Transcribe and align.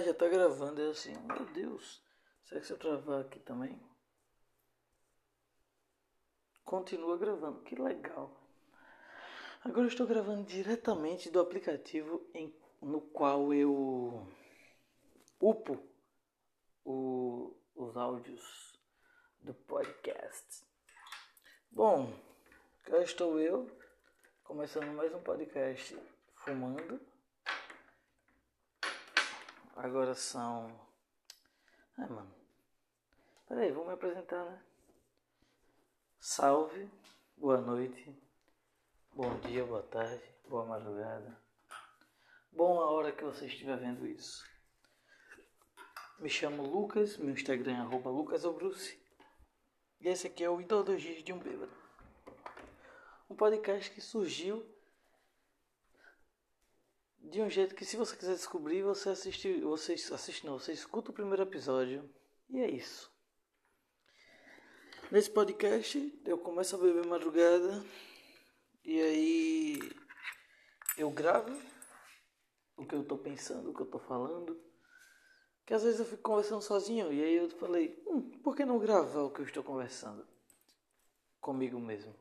Já 0.00 0.14
tá 0.14 0.28
gravando. 0.28 0.80
É 0.80 0.90
assim, 0.90 1.14
meu 1.26 1.44
Deus. 1.46 2.02
Será 2.44 2.60
que 2.60 2.66
se 2.66 2.72
eu 2.72 2.78
travar 2.78 3.20
aqui 3.20 3.38
também? 3.40 3.80
Continua 6.64 7.18
gravando. 7.18 7.62
Que 7.62 7.74
legal. 7.74 8.34
Agora 9.64 9.82
eu 9.82 9.88
estou 9.88 10.06
gravando 10.06 10.44
diretamente 10.44 11.30
do 11.30 11.40
aplicativo 11.40 12.24
em, 12.32 12.54
no 12.80 13.00
qual 13.00 13.52
eu 13.52 14.26
upo 15.40 15.78
o, 16.84 17.56
os 17.74 17.96
áudios 17.96 18.80
do 19.40 19.52
podcast. 19.52 20.64
Bom, 21.70 22.12
cá 22.84 23.02
estou 23.02 23.38
eu, 23.40 23.70
começando 24.44 24.94
mais 24.94 25.12
um 25.12 25.22
podcast 25.22 25.98
fumando. 26.36 27.00
Agora 29.78 30.12
são. 30.12 30.68
Ai, 31.96 32.08
mano. 32.08 32.34
Peraí, 33.46 33.70
vou 33.70 33.86
me 33.86 33.92
apresentar, 33.92 34.44
né? 34.44 34.60
Salve, 36.18 36.90
boa 37.36 37.58
noite, 37.58 38.12
bom 39.14 39.38
dia, 39.38 39.64
boa 39.64 39.84
tarde, 39.84 40.24
boa 40.48 40.64
madrugada. 40.64 41.40
Bom 42.50 42.80
a 42.80 42.90
hora 42.90 43.12
que 43.12 43.22
você 43.22 43.46
estiver 43.46 43.76
vendo 43.78 44.04
isso. 44.04 44.44
Me 46.18 46.28
chamo 46.28 46.66
Lucas, 46.66 47.16
meu 47.16 47.30
Instagram 47.30 47.76
é 47.76 47.80
arroba 47.80 48.10
lucasobruce. 48.10 48.98
E 50.00 50.08
esse 50.08 50.26
aqui 50.26 50.42
é 50.42 50.50
o 50.50 50.60
Ideologias 50.60 51.22
de 51.22 51.32
um 51.32 51.38
Bêbado. 51.38 51.72
Um 53.30 53.36
podcast 53.36 53.92
que 53.92 54.00
surgiu 54.00 54.66
de 57.30 57.42
um 57.42 57.50
jeito 57.50 57.74
que 57.74 57.84
se 57.84 57.96
você 57.96 58.16
quiser 58.16 58.34
descobrir, 58.34 58.82
você 58.82 59.10
assiste, 59.10 59.60
você 59.60 59.92
assiste 59.92 60.46
não, 60.46 60.58
você 60.58 60.72
escuta 60.72 61.10
o 61.10 61.14
primeiro 61.14 61.42
episódio 61.42 62.08
e 62.48 62.58
é 62.60 62.70
isso. 62.70 63.12
Nesse 65.10 65.30
podcast 65.30 66.20
eu 66.24 66.38
começo 66.38 66.74
a 66.74 66.78
beber 66.78 67.06
madrugada 67.06 67.84
e 68.82 69.00
aí 69.00 69.78
eu 70.96 71.10
gravo 71.10 71.54
o 72.76 72.86
que 72.86 72.94
eu 72.94 73.04
tô 73.04 73.18
pensando, 73.18 73.70
o 73.70 73.74
que 73.74 73.82
eu 73.82 73.86
tô 73.86 73.98
falando. 73.98 74.58
Que 75.66 75.74
às 75.74 75.82
vezes 75.82 76.00
eu 76.00 76.06
fico 76.06 76.22
conversando 76.22 76.62
sozinho 76.62 77.12
e 77.12 77.22
aí 77.22 77.34
eu 77.34 77.50
falei, 77.50 78.02
hum, 78.06 78.22
por 78.42 78.56
que 78.56 78.64
não 78.64 78.78
gravar 78.78 79.20
o 79.20 79.30
que 79.30 79.40
eu 79.40 79.44
estou 79.44 79.62
conversando 79.62 80.26
comigo 81.40 81.78
mesmo? 81.78 82.14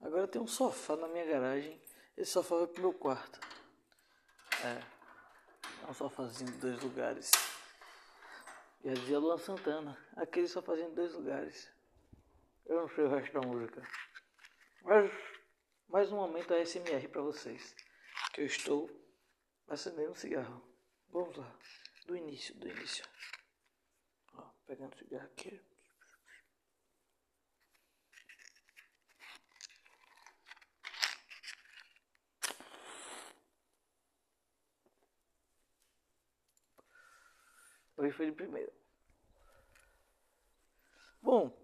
Agora 0.00 0.26
tem 0.26 0.40
um 0.40 0.46
sofá 0.46 0.96
na 0.96 1.08
minha 1.08 1.26
garagem, 1.26 1.78
esse 2.16 2.30
sofá 2.30 2.56
vai 2.56 2.66
pro 2.66 2.80
meu 2.80 2.92
quarto. 2.94 3.38
É. 4.64 4.82
É 5.84 5.90
um 5.90 5.92
sofazinho 5.92 6.50
de 6.50 6.56
dois 6.56 6.82
lugares. 6.82 7.30
Já 8.82 8.94
dizia 8.94 9.18
Luan 9.18 9.36
Santana. 9.36 9.98
Aquele 10.16 10.48
sofazinho 10.48 10.88
de 10.88 10.94
dois 10.94 11.12
lugares. 11.12 11.70
Eu 12.64 12.80
não 12.80 12.88
sei 12.88 13.04
o 13.04 13.10
resto 13.10 13.38
da 13.38 13.46
música. 13.46 13.86
Mas 14.82 15.12
mais 15.86 16.10
um 16.10 16.16
momento 16.16 16.54
ASMR 16.54 17.08
para 17.08 17.20
vocês. 17.20 17.76
Que 18.32 18.40
eu 18.40 18.46
estou 18.46 18.90
acendendo 19.68 20.12
um 20.12 20.14
cigarro. 20.14 20.66
Vamos 21.10 21.36
lá. 21.36 21.54
Do 22.06 22.16
início, 22.16 22.54
do 22.54 22.66
início. 22.66 23.04
Ó, 24.34 24.48
pegando 24.66 24.94
o 24.94 24.98
cigarro 24.98 25.26
aqui. 25.26 25.60
Hoje 37.96 38.12
foi 38.12 38.26
de 38.26 38.32
primeira. 38.32 38.72
Bom, 41.22 41.56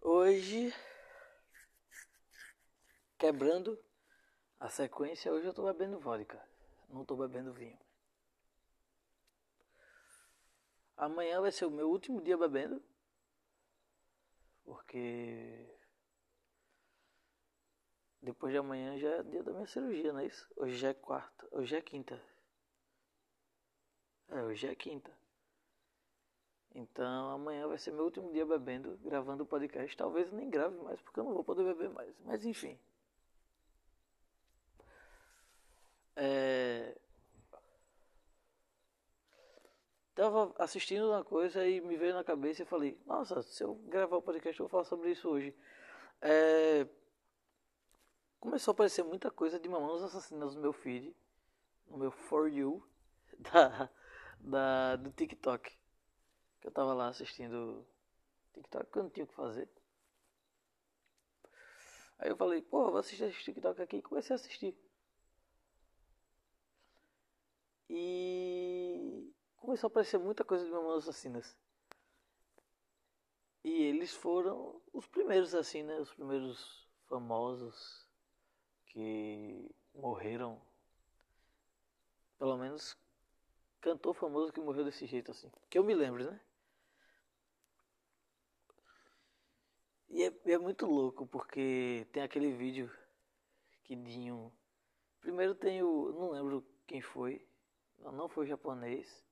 hoje, 0.00 0.72
quebrando 3.18 3.78
a 4.60 4.68
sequência, 4.70 5.32
hoje 5.32 5.46
eu 5.46 5.52
tô 5.52 5.64
bebendo 5.64 5.98
vodka, 5.98 6.42
não 6.88 7.04
tô 7.04 7.16
bebendo 7.16 7.52
vinho. 7.52 7.78
Amanhã 10.96 11.40
vai 11.40 11.52
ser 11.52 11.66
o 11.66 11.70
meu 11.70 11.90
último 11.90 12.22
dia 12.22 12.36
bebendo, 12.36 12.82
porque 14.64 15.68
depois 18.22 18.52
de 18.52 18.58
amanhã 18.58 18.98
já 18.98 19.08
é 19.16 19.22
dia 19.22 19.42
da 19.42 19.52
minha 19.52 19.66
cirurgia, 19.66 20.12
não 20.12 20.20
é 20.20 20.26
isso? 20.26 20.48
Hoje 20.56 20.76
já 20.76 20.88
é 20.88 20.94
quarta, 20.94 21.46
hoje 21.50 21.76
é 21.76 21.82
quinta. 21.82 22.20
É, 24.30 24.42
hoje 24.42 24.66
é 24.66 24.74
quinta. 24.74 25.10
Então 26.74 27.30
amanhã 27.30 27.66
vai 27.66 27.78
ser 27.78 27.92
meu 27.92 28.04
último 28.04 28.30
dia 28.32 28.44
bebendo, 28.44 28.98
gravando 29.02 29.42
o 29.42 29.46
podcast. 29.46 29.96
Talvez 29.96 30.30
nem 30.32 30.50
grave 30.50 30.76
mais, 30.76 31.00
porque 31.00 31.18
eu 31.18 31.24
não 31.24 31.34
vou 31.34 31.44
poder 31.44 31.64
beber 31.64 31.90
mais. 31.90 32.14
Mas 32.24 32.44
enfim. 32.44 32.78
É... 36.14 36.96
Tava 40.14 40.52
assistindo 40.58 41.08
uma 41.08 41.24
coisa 41.24 41.64
e 41.66 41.80
me 41.80 41.96
veio 41.96 42.12
na 42.12 42.24
cabeça 42.24 42.62
e 42.62 42.66
falei, 42.66 43.00
nossa, 43.06 43.40
se 43.42 43.62
eu 43.62 43.76
gravar 43.86 44.16
o 44.16 44.22
podcast 44.22 44.58
eu 44.58 44.64
vou 44.66 44.70
falar 44.70 44.84
sobre 44.84 45.12
isso 45.12 45.28
hoje. 45.28 45.54
É... 46.20 46.86
Começou 48.40 48.72
a 48.72 48.74
aparecer 48.74 49.04
muita 49.04 49.30
coisa 49.30 49.58
de 49.58 49.68
Mamãos 49.68 50.02
Assassinas 50.02 50.54
no 50.54 50.60
meu 50.60 50.72
feed, 50.72 51.14
no 51.88 51.98
meu 51.98 52.10
For 52.10 52.48
You, 52.48 52.84
da 53.52 53.90
da, 54.40 54.96
do 54.96 55.10
TikTok. 55.10 55.76
Que 56.60 56.66
eu 56.66 56.72
tava 56.72 56.92
lá 56.94 57.08
assistindo 57.08 57.86
TikTok 58.54 58.90
que 58.90 58.98
eu 58.98 59.02
não 59.04 59.10
tinha 59.10 59.24
o 59.24 59.28
que 59.28 59.34
fazer. 59.34 59.68
Aí 62.18 62.30
eu 62.30 62.36
falei, 62.36 62.60
pô, 62.60 62.90
vou 62.90 62.98
assistir 62.98 63.24
esse 63.24 63.44
TikTok 63.44 63.80
aqui 63.80 63.98
e 63.98 64.02
comecei 64.02 64.34
a 64.34 64.36
assistir. 64.36 64.76
E 67.88 69.32
começou 69.56 69.88
a 69.88 69.90
aparecer 69.90 70.18
muita 70.18 70.44
coisa 70.44 70.64
de 70.64 70.70
Mamonas 70.70 71.04
Assassinas. 71.04 71.56
E 73.62 73.82
eles 73.84 74.12
foram 74.14 74.80
os 74.92 75.06
primeiros 75.06 75.54
assim, 75.54 75.82
né? 75.82 75.98
Os 75.98 76.12
primeiros 76.12 76.88
famosos 77.08 78.06
que 78.86 79.70
morreram. 79.94 80.60
Pelo 82.38 82.56
menos 82.56 82.96
cantor 83.80 84.14
famoso 84.14 84.52
que 84.52 84.60
morreu 84.60 84.84
desse 84.84 85.06
jeito 85.06 85.30
assim. 85.30 85.50
Que 85.68 85.78
eu 85.78 85.84
me 85.84 85.94
lembro, 85.94 86.30
né? 86.30 86.40
E 90.10 90.22
é, 90.22 90.32
é 90.46 90.58
muito 90.58 90.86
louco 90.86 91.26
porque 91.26 92.06
tem 92.12 92.22
aquele 92.22 92.52
vídeo 92.52 92.90
que 93.84 93.94
Dinho. 93.94 94.52
Primeiro 95.20 95.54
tem 95.54 95.82
o. 95.82 96.12
Não 96.12 96.30
lembro 96.30 96.64
quem 96.86 97.00
foi. 97.00 97.46
Não, 97.98 98.28
foi 98.28 98.46
japonês. 98.46 99.24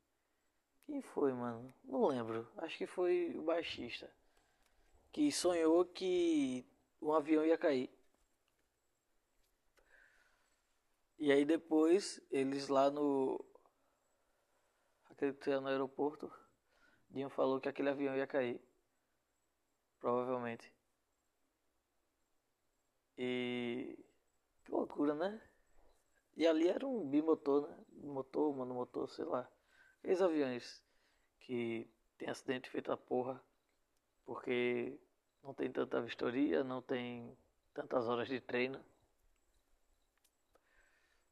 Quem 0.84 1.00
foi, 1.00 1.32
mano? 1.32 1.72
Não 1.84 2.06
lembro. 2.06 2.48
Acho 2.58 2.76
que 2.76 2.86
foi 2.86 3.34
o 3.36 3.42
baixista. 3.42 4.10
Que 5.12 5.32
sonhou 5.32 5.84
que 5.84 6.66
um 7.00 7.12
avião 7.12 7.44
ia 7.44 7.58
cair. 7.58 7.90
E 11.18 11.32
aí 11.32 11.44
depois 11.44 12.20
eles 12.30 12.68
lá 12.68 12.90
no 12.90 13.42
acredito 15.16 15.60
no 15.60 15.68
aeroporto, 15.68 16.30
Dinho 17.10 17.30
falou 17.30 17.60
que 17.60 17.68
aquele 17.68 17.88
avião 17.88 18.16
ia 18.16 18.26
cair. 18.26 18.60
Provavelmente. 19.98 20.72
E. 23.16 23.98
Que 24.64 24.70
loucura, 24.70 25.14
né? 25.14 25.40
E 26.36 26.46
ali 26.46 26.68
era 26.68 26.86
um 26.86 27.08
bimotor, 27.08 27.68
né? 27.68 27.84
Motor, 28.02 28.54
monomotor, 28.54 29.08
sei 29.08 29.24
lá. 29.24 29.50
Aqueles 29.98 30.20
aviões 30.20 30.84
que 31.40 31.88
tem 32.18 32.28
acidente 32.28 32.68
feito 32.68 32.92
a 32.92 32.96
porra. 32.96 33.42
Porque 34.24 34.98
não 35.42 35.54
tem 35.54 35.70
tanta 35.70 36.02
vistoria, 36.02 36.62
não 36.62 36.82
tem 36.82 37.36
tantas 37.72 38.06
horas 38.08 38.28
de 38.28 38.40
treino 38.40 38.84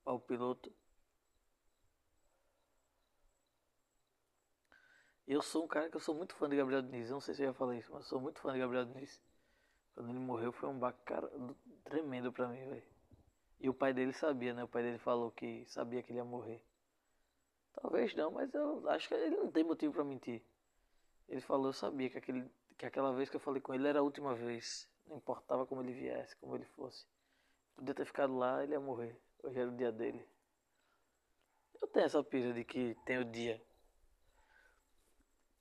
para 0.05 0.15
o 0.15 0.21
piloto. 0.21 0.73
Eu 5.27 5.41
sou 5.41 5.65
um 5.65 5.69
cara 5.69 5.89
que 5.89 5.97
eu 5.97 6.01
sou 6.01 6.15
muito 6.15 6.35
fã 6.35 6.49
de 6.49 6.57
Gabriel 6.57 6.83
Diniz. 6.83 7.09
Eu 7.09 7.15
não 7.15 7.21
sei 7.21 7.35
se 7.35 7.43
eu 7.43 7.47
já 7.47 7.55
falei 7.55 7.79
isso, 7.79 7.91
mas 7.91 8.03
eu 8.03 8.09
sou 8.09 8.21
muito 8.21 8.41
fã 8.41 8.53
de 8.53 8.59
Gabriel 8.59 8.85
Diniz. 8.85 9.23
Quando 9.95 10.11
ele 10.11 10.19
morreu 10.19 10.53
foi 10.53 10.69
um 10.69 10.79
bacana 10.79 11.31
tremendo 11.85 12.33
pra 12.33 12.49
mim, 12.49 12.69
velho. 12.69 12.83
E 13.61 13.69
o 13.71 13.75
pai 13.75 13.95
dele 13.95 14.13
sabia, 14.13 14.53
né? 14.53 14.65
O 14.65 14.69
pai 14.69 14.83
dele 14.83 14.99
falou 14.99 15.31
que 15.31 15.65
sabia 15.67 16.03
que 16.03 16.13
ele 16.13 16.19
ia 16.19 16.25
morrer. 16.25 16.63
Talvez 17.73 18.15
não, 18.15 18.31
mas 18.31 18.53
eu 18.53 18.89
acho 18.91 19.09
que 19.09 19.15
ele 19.15 19.37
não 19.37 19.51
tem 19.51 19.65
motivo 19.65 19.95
para 19.95 20.05
mentir. 20.05 20.43
Ele 21.29 21.41
falou, 21.41 21.69
eu 21.69 21.73
sabia 21.73 22.11
que, 22.11 22.19
aquele, 22.19 22.51
que 22.77 22.85
aquela 22.85 23.13
vez 23.15 23.31
que 23.31 23.37
eu 23.37 23.41
falei 23.41 23.63
com 23.63 23.73
ele 23.73 23.89
era 23.89 24.01
a 24.01 24.03
última 24.03 24.35
vez. 24.35 24.89
Não 25.07 25.17
importava 25.17 25.67
como 25.67 25.81
ele 25.81 25.95
viesse, 25.95 26.37
como 26.37 26.55
ele 26.55 26.67
fosse. 26.67 27.07
Podia 27.75 27.95
ter 27.95 28.05
ficado 28.05 28.37
lá, 28.37 28.63
ele 28.63 28.73
ia 28.73 28.81
morrer. 28.81 29.19
Hoje 29.43 29.59
era 29.59 29.71
o 29.71 29.77
dia 29.77 29.91
dele. 29.91 30.27
Eu 31.81 31.89
tenho 31.89 32.07
essa 32.07 32.23
pira 32.23 32.53
de 32.53 32.65
que 32.65 32.95
tem 33.05 33.19
o 33.19 33.25
dia. 33.25 33.61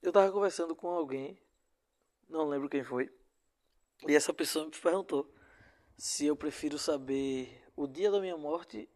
Eu 0.04 0.12
tava 0.12 0.30
conversando 0.30 0.76
com 0.76 0.90
alguém, 0.90 1.42
não 2.28 2.46
lembro 2.46 2.68
quem 2.68 2.84
foi, 2.84 3.10
e 4.06 4.14
essa 4.14 4.34
pessoa 4.34 4.66
me 4.66 4.70
perguntou 4.70 5.34
se 5.96 6.26
eu 6.26 6.36
prefiro 6.36 6.78
saber 6.78 7.66
o 7.74 7.86
dia 7.86 8.10
da 8.10 8.20
minha 8.20 8.36
morte 8.36 8.86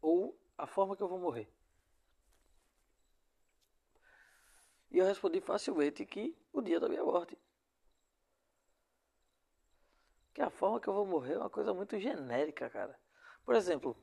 ou 0.00 0.40
a 0.56 0.68
forma 0.68 0.96
que 0.96 1.02
eu 1.02 1.08
vou 1.08 1.18
morrer. 1.18 1.52
E 4.92 4.98
eu 4.98 5.04
respondi 5.04 5.40
facilmente 5.40 6.06
que 6.06 6.38
o 6.52 6.62
dia 6.62 6.78
da 6.78 6.88
minha 6.88 7.02
morte. 7.02 7.36
Que 10.32 10.42
a 10.42 10.48
forma 10.48 10.80
que 10.80 10.86
eu 10.86 10.94
vou 10.94 11.06
morrer 11.06 11.32
é 11.32 11.38
uma 11.38 11.50
coisa 11.50 11.74
muito 11.74 11.98
genérica, 11.98 12.70
cara. 12.70 12.96
Por 13.44 13.56
exemplo, 13.56 13.96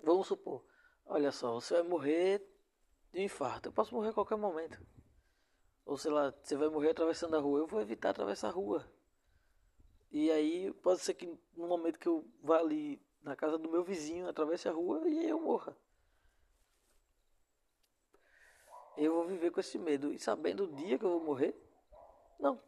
vamos 0.00 0.28
supor, 0.28 0.64
olha 1.04 1.32
só, 1.32 1.54
você 1.54 1.74
vai 1.74 1.82
morrer 1.82 2.40
de 3.12 3.20
infarto. 3.20 3.68
Eu 3.68 3.72
posso 3.72 3.92
morrer 3.92 4.10
a 4.10 4.14
qualquer 4.14 4.36
momento. 4.36 4.80
Ou 5.88 5.96
sei 5.96 6.10
lá, 6.10 6.30
você 6.30 6.54
vai 6.54 6.68
morrer 6.68 6.90
atravessando 6.90 7.34
a 7.34 7.40
rua. 7.40 7.60
Eu 7.60 7.66
vou 7.66 7.80
evitar 7.80 8.10
atravessar 8.10 8.48
a 8.48 8.52
rua. 8.52 8.86
E 10.12 10.30
aí 10.30 10.70
pode 10.82 11.00
ser 11.00 11.14
que 11.14 11.26
no 11.56 11.66
momento 11.66 11.98
que 11.98 12.06
eu 12.06 12.30
vá 12.42 12.58
ali 12.58 13.02
na 13.22 13.34
casa 13.34 13.56
do 13.56 13.70
meu 13.70 13.82
vizinho, 13.82 14.28
atravesse 14.28 14.68
a 14.68 14.72
rua 14.72 15.08
e 15.08 15.18
aí 15.18 15.30
eu 15.30 15.40
morra. 15.40 15.74
Eu 18.98 19.14
vou 19.14 19.26
viver 19.26 19.50
com 19.50 19.60
esse 19.60 19.78
medo. 19.78 20.12
E 20.12 20.18
sabendo 20.18 20.64
o 20.64 20.74
dia 20.74 20.98
que 20.98 21.06
eu 21.06 21.10
vou 21.10 21.24
morrer? 21.24 21.58
Não. 22.38 22.60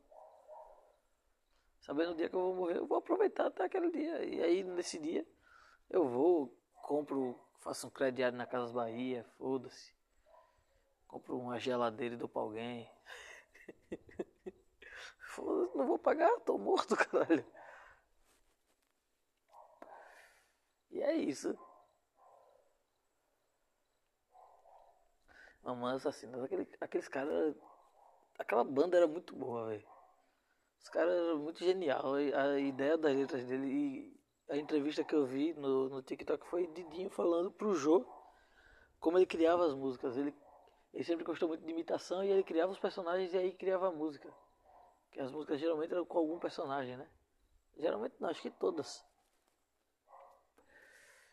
Sabendo 1.82 2.12
o 2.12 2.14
dia 2.14 2.30
que 2.30 2.34
eu 2.34 2.40
vou 2.40 2.54
morrer, 2.54 2.78
eu 2.78 2.86
vou 2.86 2.96
aproveitar 2.96 3.48
até 3.48 3.64
aquele 3.64 3.90
dia. 3.90 4.24
E 4.24 4.42
aí 4.42 4.64
nesse 4.64 4.98
dia 4.98 5.28
eu 5.90 6.08
vou, 6.08 6.56
compro, 6.84 7.38
faço 7.58 7.86
um 7.86 7.90
crediário 7.90 8.38
na 8.38 8.46
Casas 8.46 8.72
Bahia, 8.72 9.26
foda-se. 9.36 9.99
Compro 11.10 11.36
uma 11.40 11.58
geladeira 11.58 12.14
e 12.14 12.16
dou 12.18 12.28
pra 12.28 12.40
alguém. 12.42 12.88
não 15.74 15.88
vou 15.88 15.98
pagar, 15.98 16.30
tô 16.42 16.56
morto, 16.56 16.94
caralho. 16.94 17.44
E 20.92 21.02
é 21.02 21.16
isso. 21.16 21.58
Mamãe 25.64 25.96
Assassina, 25.96 26.44
aquele, 26.44 26.68
aqueles 26.80 27.08
caras. 27.08 27.56
Aquela 28.38 28.62
banda 28.62 28.96
era 28.96 29.08
muito 29.08 29.34
boa, 29.34 29.66
velho. 29.66 29.88
Os 30.80 30.88
caras 30.88 31.12
eram 31.12 31.38
muito 31.40 31.58
genial. 31.58 32.14
A 32.14 32.60
ideia 32.60 32.96
das 32.96 33.16
letras 33.16 33.44
dele 33.46 33.66
e 33.66 34.20
a 34.48 34.56
entrevista 34.56 35.02
que 35.02 35.14
eu 35.14 35.26
vi 35.26 35.54
no, 35.54 35.88
no 35.88 36.02
TikTok 36.02 36.46
foi 36.46 36.68
Didinho 36.68 37.10
falando 37.10 37.50
pro 37.50 37.74
Jô 37.74 38.06
como 39.00 39.18
ele 39.18 39.26
criava 39.26 39.66
as 39.66 39.74
músicas. 39.74 40.16
Ele, 40.16 40.32
ele 40.92 41.04
sempre 41.04 41.24
gostou 41.24 41.48
muito 41.48 41.64
de 41.64 41.70
imitação 41.70 42.24
e 42.24 42.28
ele 42.28 42.42
criava 42.42 42.72
os 42.72 42.78
personagens 42.78 43.32
e 43.32 43.38
aí 43.38 43.52
criava 43.52 43.88
a 43.88 43.92
música. 43.92 44.32
Que 45.12 45.20
as 45.20 45.30
músicas 45.30 45.60
geralmente 45.60 45.92
eram 45.92 46.04
com 46.04 46.18
algum 46.18 46.38
personagem, 46.38 46.96
né? 46.96 47.08
Geralmente 47.76 48.14
não, 48.18 48.28
acho 48.28 48.42
que 48.42 48.50
todas. 48.50 49.04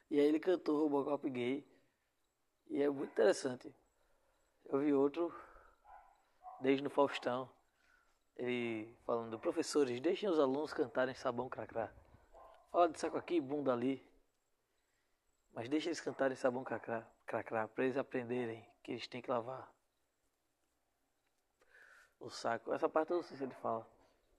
E 0.09 0.19
aí 0.19 0.25
ele 0.25 0.39
cantou 0.39 0.80
Robocop 0.80 1.30
gay. 1.30 1.68
E 2.69 2.81
é 2.81 2.89
muito 2.89 3.12
interessante. 3.12 3.74
Eu 4.65 4.80
vi 4.80 4.94
outro 4.94 5.33
desde 6.62 6.83
no 6.83 6.89
Faustão. 6.89 7.50
Ele 8.36 8.95
falando, 9.06 9.39
professores, 9.39 10.00
deixem 10.00 10.30
os 10.30 10.39
alunos 10.39 10.74
cantarem 10.74 11.15
sabão 11.15 11.50
cracrá. 11.50 11.92
Fala 12.71 12.89
de 12.89 13.00
saco 13.00 13.18
aqui, 13.18 13.42
bunda 13.42 13.74
ali. 13.74 14.06
Mas 15.51 15.68
deixem 15.68 15.89
eles 15.89 16.00
cantarem 16.00 16.38
sabão 16.38 16.63
cracrá, 16.63 17.09
cracrá 17.25 17.68
para 17.68 17.86
eles 17.86 17.98
aprenderem 17.98 18.63
que 18.88 18.94
eles 18.94 19.06
têm 19.06 19.22
que 19.22 19.30
lavar 19.30 19.69
o 22.22 22.30
saco. 22.30 22.74
Essa 22.74 22.88
parte 22.88 23.12
eu 23.12 23.18
não 23.18 23.24
sei 23.24 23.36
se 23.36 23.44
ele 23.44 23.54
fala. 23.56 23.86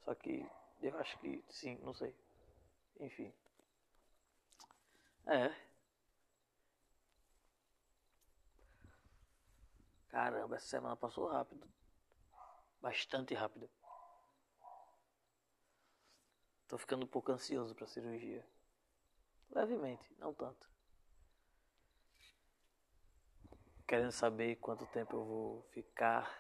Só 0.07 0.15
que 0.15 0.51
eu 0.81 0.99
acho 0.99 1.19
que 1.19 1.45
sim, 1.51 1.77
não 1.83 1.93
sei. 1.93 2.17
Enfim. 2.99 3.31
É. 5.27 5.55
Caramba, 10.09 10.57
essa 10.57 10.67
semana 10.67 10.97
passou 10.97 11.29
rápido. 11.29 11.69
Bastante 12.81 13.35
rápido. 13.35 13.69
Tô 16.67 16.79
ficando 16.79 17.05
um 17.05 17.09
pouco 17.09 17.33
ansioso 17.33 17.75
pra 17.75 17.87
cirurgia. 17.87 18.43
Levemente, 19.51 20.11
não 20.19 20.33
tanto. 20.33 20.71
Querendo 23.89 24.13
saber 24.13 24.57
quanto 24.57 24.85
tempo 24.89 25.17
eu 25.17 25.25
vou 25.25 25.63
ficar 25.71 26.31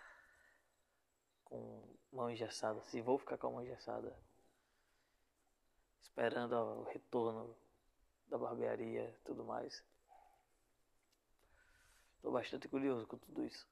com 1.44 1.82
mão 2.12 2.30
engessada. 2.30 2.78
Se 2.84 3.00
vou 3.00 3.18
ficar 3.18 3.38
com 3.38 3.46
a 3.46 3.50
mão 3.50 3.62
engessada. 3.62 4.14
Esperando 6.02 6.52
o 6.52 6.82
retorno 6.84 7.56
da 8.26 8.36
barbearia 8.36 9.08
e 9.08 9.24
tudo 9.24 9.46
mais. 9.46 9.82
Estou 12.16 12.32
bastante 12.32 12.68
curioso 12.68 13.06
com 13.06 13.16
tudo 13.16 13.42
isso. 13.42 13.66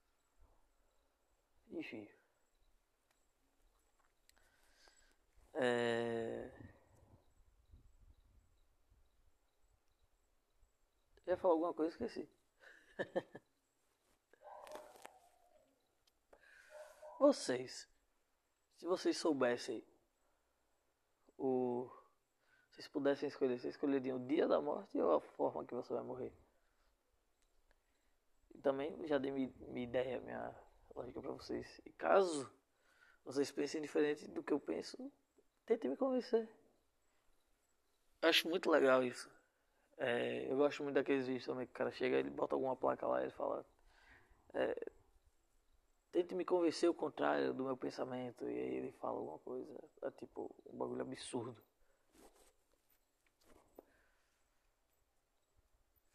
Enfim. 1.70 2.08
É... 5.52 6.50
Eu 11.26 11.32
ia 11.32 11.36
falar 11.36 11.52
alguma 11.52 11.74
coisa 11.74 11.92
esqueci. 11.92 12.26
vocês, 17.18 17.88
se 18.76 18.86
vocês 18.86 19.16
soubessem 19.16 19.84
o. 21.38 21.90
Se 22.70 22.82
vocês 22.82 22.88
pudessem 22.88 23.28
escolher, 23.28 23.58
vocês 23.58 23.74
escolheriam 23.74 24.18
o 24.18 24.26
dia 24.26 24.46
da 24.46 24.60
morte 24.60 24.98
ou 25.00 25.14
a 25.14 25.20
forma 25.20 25.64
que 25.64 25.74
você 25.74 25.92
vai 25.94 26.02
morrer? 26.02 26.32
E 28.54 28.58
também 28.58 29.06
já 29.06 29.16
dei 29.16 29.30
minha, 29.30 29.50
minha 29.68 29.86
ideia, 29.86 30.20
minha 30.20 30.54
lógica 30.94 31.20
para 31.20 31.32
vocês. 31.32 31.80
E 31.86 31.92
caso 31.92 32.50
vocês 33.24 33.50
pensem 33.50 33.80
diferente 33.80 34.28
do 34.28 34.42
que 34.42 34.52
eu 34.52 34.60
penso, 34.60 35.10
tentem 35.64 35.90
me 35.90 35.96
convencer. 35.96 36.48
Acho 38.22 38.48
muito 38.48 38.70
legal 38.70 39.02
isso. 39.02 39.30
É, 39.98 40.50
eu 40.50 40.56
gosto 40.56 40.82
muito 40.82 40.94
daqueles 40.94 41.26
vídeos 41.26 41.46
também 41.46 41.66
que 41.66 41.72
o 41.72 41.76
cara 41.76 41.90
chega, 41.90 42.18
ele 42.18 42.30
bota 42.30 42.54
alguma 42.54 42.76
placa 42.76 43.06
lá 43.06 43.20
e 43.20 43.24
ele 43.24 43.32
fala. 43.32 43.64
É, 44.54 44.90
tente 46.16 46.34
me 46.34 46.46
convencer 46.46 46.88
o 46.88 46.94
contrário 46.94 47.52
do 47.52 47.64
meu 47.64 47.76
pensamento. 47.76 48.48
E 48.48 48.58
aí 48.58 48.74
ele 48.76 48.92
fala 48.92 49.18
alguma 49.18 49.38
coisa. 49.40 49.70
É 50.00 50.10
tipo 50.12 50.50
um 50.72 50.78
bagulho 50.78 51.02
absurdo. 51.02 51.62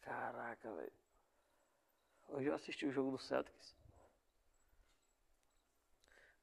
Caraca, 0.00 0.74
velho. 0.74 0.92
Hoje 2.30 2.48
eu 2.48 2.54
assisti 2.54 2.84
o 2.84 2.90
jogo 2.90 3.12
do 3.12 3.18
Celtics. 3.18 3.76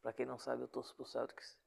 Pra 0.01 0.13
quem 0.13 0.25
não 0.25 0.39
sabe, 0.39 0.63
eu 0.63 0.67
torço 0.69 0.95
pro 0.95 1.05
Celtics. 1.05 1.57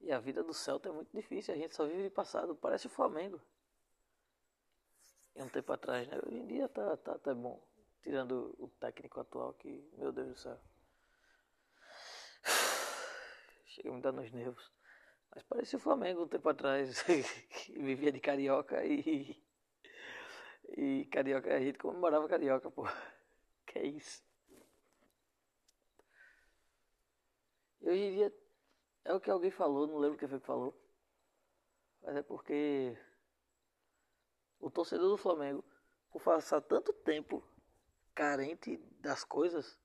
E 0.00 0.12
a 0.12 0.20
vida 0.20 0.44
do 0.44 0.52
Celta 0.52 0.90
é 0.90 0.92
muito 0.92 1.16
difícil, 1.16 1.54
a 1.54 1.56
gente 1.56 1.74
só 1.74 1.86
vive 1.86 2.02
de 2.02 2.10
passado, 2.10 2.54
parece 2.54 2.86
o 2.86 2.90
Flamengo. 2.90 3.40
E 5.34 5.42
um 5.42 5.48
tempo 5.48 5.72
atrás, 5.72 6.06
né? 6.06 6.20
Hoje 6.26 6.36
em 6.36 6.46
dia 6.46 6.68
tá, 6.68 6.94
tá 6.98 7.12
até 7.12 7.32
bom. 7.32 7.58
Tirando 8.06 8.54
o 8.60 8.68
técnico 8.78 9.18
atual 9.18 9.52
que, 9.54 9.84
meu 9.98 10.12
Deus 10.12 10.28
do 10.28 10.36
céu. 10.36 10.56
Chega 13.66 13.90
a 13.90 13.92
me 13.92 14.00
dar 14.00 14.12
nos 14.12 14.30
nervos. 14.30 14.70
Mas 15.34 15.42
parecia 15.42 15.76
o 15.76 15.82
Flamengo 15.82 16.22
um 16.22 16.28
tempo 16.28 16.48
atrás, 16.48 17.02
vivia 17.74 18.12
de 18.12 18.20
carioca 18.20 18.84
e. 18.84 19.36
E 20.76 21.06
carioca, 21.06 21.52
a 21.52 21.58
gente 21.58 21.80
comemorava 21.80 22.28
carioca, 22.28 22.70
pô. 22.70 22.84
Que 23.66 23.80
é 23.80 23.86
isso? 23.86 24.22
E 27.80 27.90
em 27.90 28.14
dia 28.14 28.32
é 29.04 29.12
o 29.12 29.20
que 29.20 29.32
alguém 29.32 29.50
falou, 29.50 29.88
não 29.88 29.98
lembro 29.98 30.16
quem 30.16 30.28
foi 30.28 30.38
que 30.38 30.46
falou. 30.46 30.80
Mas 32.02 32.14
é 32.14 32.22
porque 32.22 32.96
o 34.60 34.70
torcedor 34.70 35.08
do 35.08 35.16
Flamengo, 35.16 35.64
por 36.12 36.22
passar 36.22 36.60
tanto 36.60 36.92
tempo 36.92 37.42
carente 38.16 38.78
das 38.98 39.22
coisas, 39.22 39.78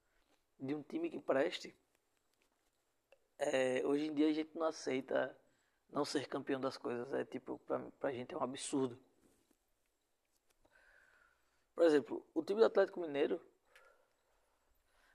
de 0.58 0.74
um 0.74 0.82
time 0.82 1.10
que 1.10 1.20
preste, 1.20 1.76
é, 3.38 3.86
hoje 3.86 4.06
em 4.06 4.14
dia 4.14 4.30
a 4.30 4.34
gente 4.34 4.58
não 4.58 4.68
aceita 4.68 5.38
não 5.92 6.06
ser 6.06 6.28
campeão 6.28 6.60
das 6.60 6.78
coisas. 6.78 7.14
É 7.14 7.26
tipo, 7.26 7.60
pra, 7.60 7.80
pra 8.00 8.14
gente 8.14 8.34
é 8.34 8.38
um 8.38 8.42
absurdo. 8.42 8.98
Por 11.76 11.84
exemplo, 11.84 12.26
o 12.34 12.42
time 12.42 12.62
do 12.62 12.66
Atlético 12.66 13.02
Mineiro, 13.02 13.42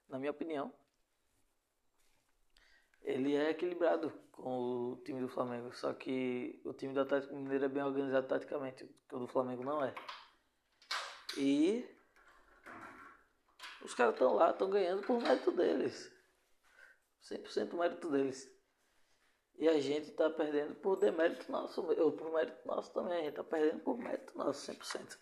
na 0.09 0.19
minha 0.19 0.31
opinião, 0.31 0.75
ele 3.03 3.35
é 3.35 3.51
equilibrado 3.51 4.11
com 4.31 4.93
o 4.93 4.97
time 5.05 5.21
do 5.21 5.29
Flamengo. 5.29 5.73
Só 5.73 5.95
que 5.95 6.61
o 6.65 6.75
time 6.75 6.93
do 6.93 7.01
Atlético 7.01 7.35
Mineiro 7.35 7.65
é 7.65 7.69
bem 7.69 7.83
organizado 7.83 8.27
taticamente, 8.27 8.85
o 9.11 9.21
do 9.21 9.29
Flamengo 9.29 9.65
não 9.65 9.83
é. 9.83 9.95
E 11.39 11.96
os 13.87 13.95
caras 13.95 14.15
estão 14.15 14.35
lá, 14.35 14.51
estão 14.51 14.69
ganhando 14.69 15.07
por 15.07 15.21
mérito 15.21 15.53
deles. 15.53 16.13
100% 17.23 17.73
mérito 17.75 18.11
deles. 18.11 18.53
E 19.59 19.69
a 19.69 19.81
gente 19.81 20.11
está 20.11 20.29
perdendo 20.29 20.75
por 20.75 20.97
demérito 20.97 21.51
nosso, 21.51 21.81
ou 21.83 22.13
por 22.13 22.33
mérito 22.33 22.67
nosso 22.67 22.93
também. 22.93 23.19
A 23.19 23.21
gente 23.21 23.31
está 23.31 23.45
perdendo 23.45 23.81
por 23.85 23.97
mérito 23.97 24.37
nosso, 24.37 24.73
100%. 24.73 25.17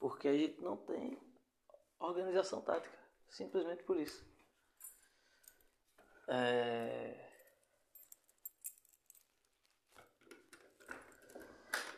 Porque 0.00 0.26
a 0.26 0.36
gente 0.36 0.60
não 0.60 0.76
tem 0.76 1.18
organização 2.00 2.60
tática. 2.60 2.98
Simplesmente 3.30 3.84
por 3.84 3.96
isso. 3.96 4.26
É... 6.26 7.30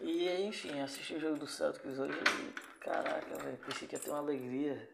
E 0.00 0.28
enfim, 0.46 0.78
assisti 0.80 1.14
o 1.14 1.20
jogo 1.20 1.38
do 1.38 1.46
Celtics 1.46 1.98
hoje 1.98 2.12
e 2.12 2.80
caraca, 2.80 3.38
velho, 3.38 3.56
pensei 3.58 3.88
que 3.88 3.96
ia 3.96 4.00
ter 4.00 4.10
uma 4.10 4.18
alegria. 4.18 4.93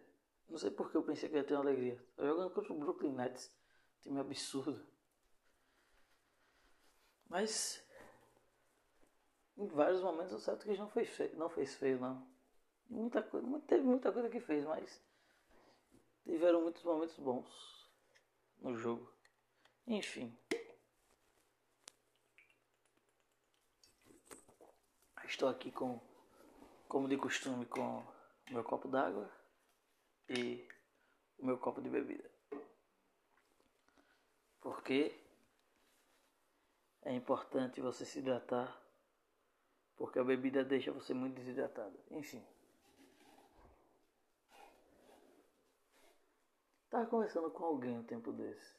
Não 0.51 0.59
sei 0.59 0.71
por 0.71 0.91
que 0.91 0.97
eu 0.97 1.03
pensei 1.05 1.29
que 1.29 1.37
ia 1.37 1.45
ter 1.45 1.55
uma 1.55 1.63
alegria. 1.63 1.97
Tô 2.17 2.27
jogando 2.27 2.51
contra 2.51 2.73
o 2.73 2.79
Brooklyn 2.79 3.13
Nets, 3.13 3.55
time 4.03 4.19
absurdo. 4.19 4.85
Mas 7.29 7.87
em 9.57 9.69
vários 9.69 10.03
momentos 10.03 10.33
o 10.33 10.41
Celtics 10.41 10.77
não 10.77 10.89
fez 10.89 11.09
feio, 11.11 11.37
não 11.37 11.49
fez 11.49 11.77
feio 11.77 12.01
não. 12.01 12.29
Muita 12.89 13.23
coisa, 13.23 13.61
teve 13.61 13.85
muita 13.85 14.11
coisa 14.11 14.29
que 14.29 14.41
fez, 14.41 14.65
mas 14.65 15.01
tiveram 16.25 16.63
muitos 16.63 16.83
momentos 16.83 17.17
bons 17.17 17.89
no 18.59 18.75
jogo. 18.75 19.09
Enfim. 19.87 20.37
Estou 25.25 25.49
aqui 25.49 25.71
com, 25.71 26.01
como 26.89 27.09
de 27.09 27.17
costume, 27.17 27.65
com 27.67 28.05
meu 28.51 28.65
copo 28.65 28.89
d'água 28.89 29.40
e 30.31 30.65
o 31.39 31.47
meu 31.47 31.59
copo 31.59 31.83
de 31.83 31.91
bebida. 31.91 32.31
Porque 34.61 35.13
é 37.03 37.13
importante 37.13 37.81
você 37.81 38.05
se 38.05 38.21
hidratar, 38.21 38.81
porque 39.97 40.19
a 40.19 40.25
bebida 40.25 40.65
deixa 40.65 40.93
você 40.93 41.13
muito 41.13 41.35
desidratado. 41.35 41.99
Enfim. 42.11 42.45
Estava 46.85 47.07
conversando 47.07 47.51
com 47.51 47.65
alguém 47.65 47.99
um 47.99 48.05
tempo 48.05 48.33
desse. 48.33 48.77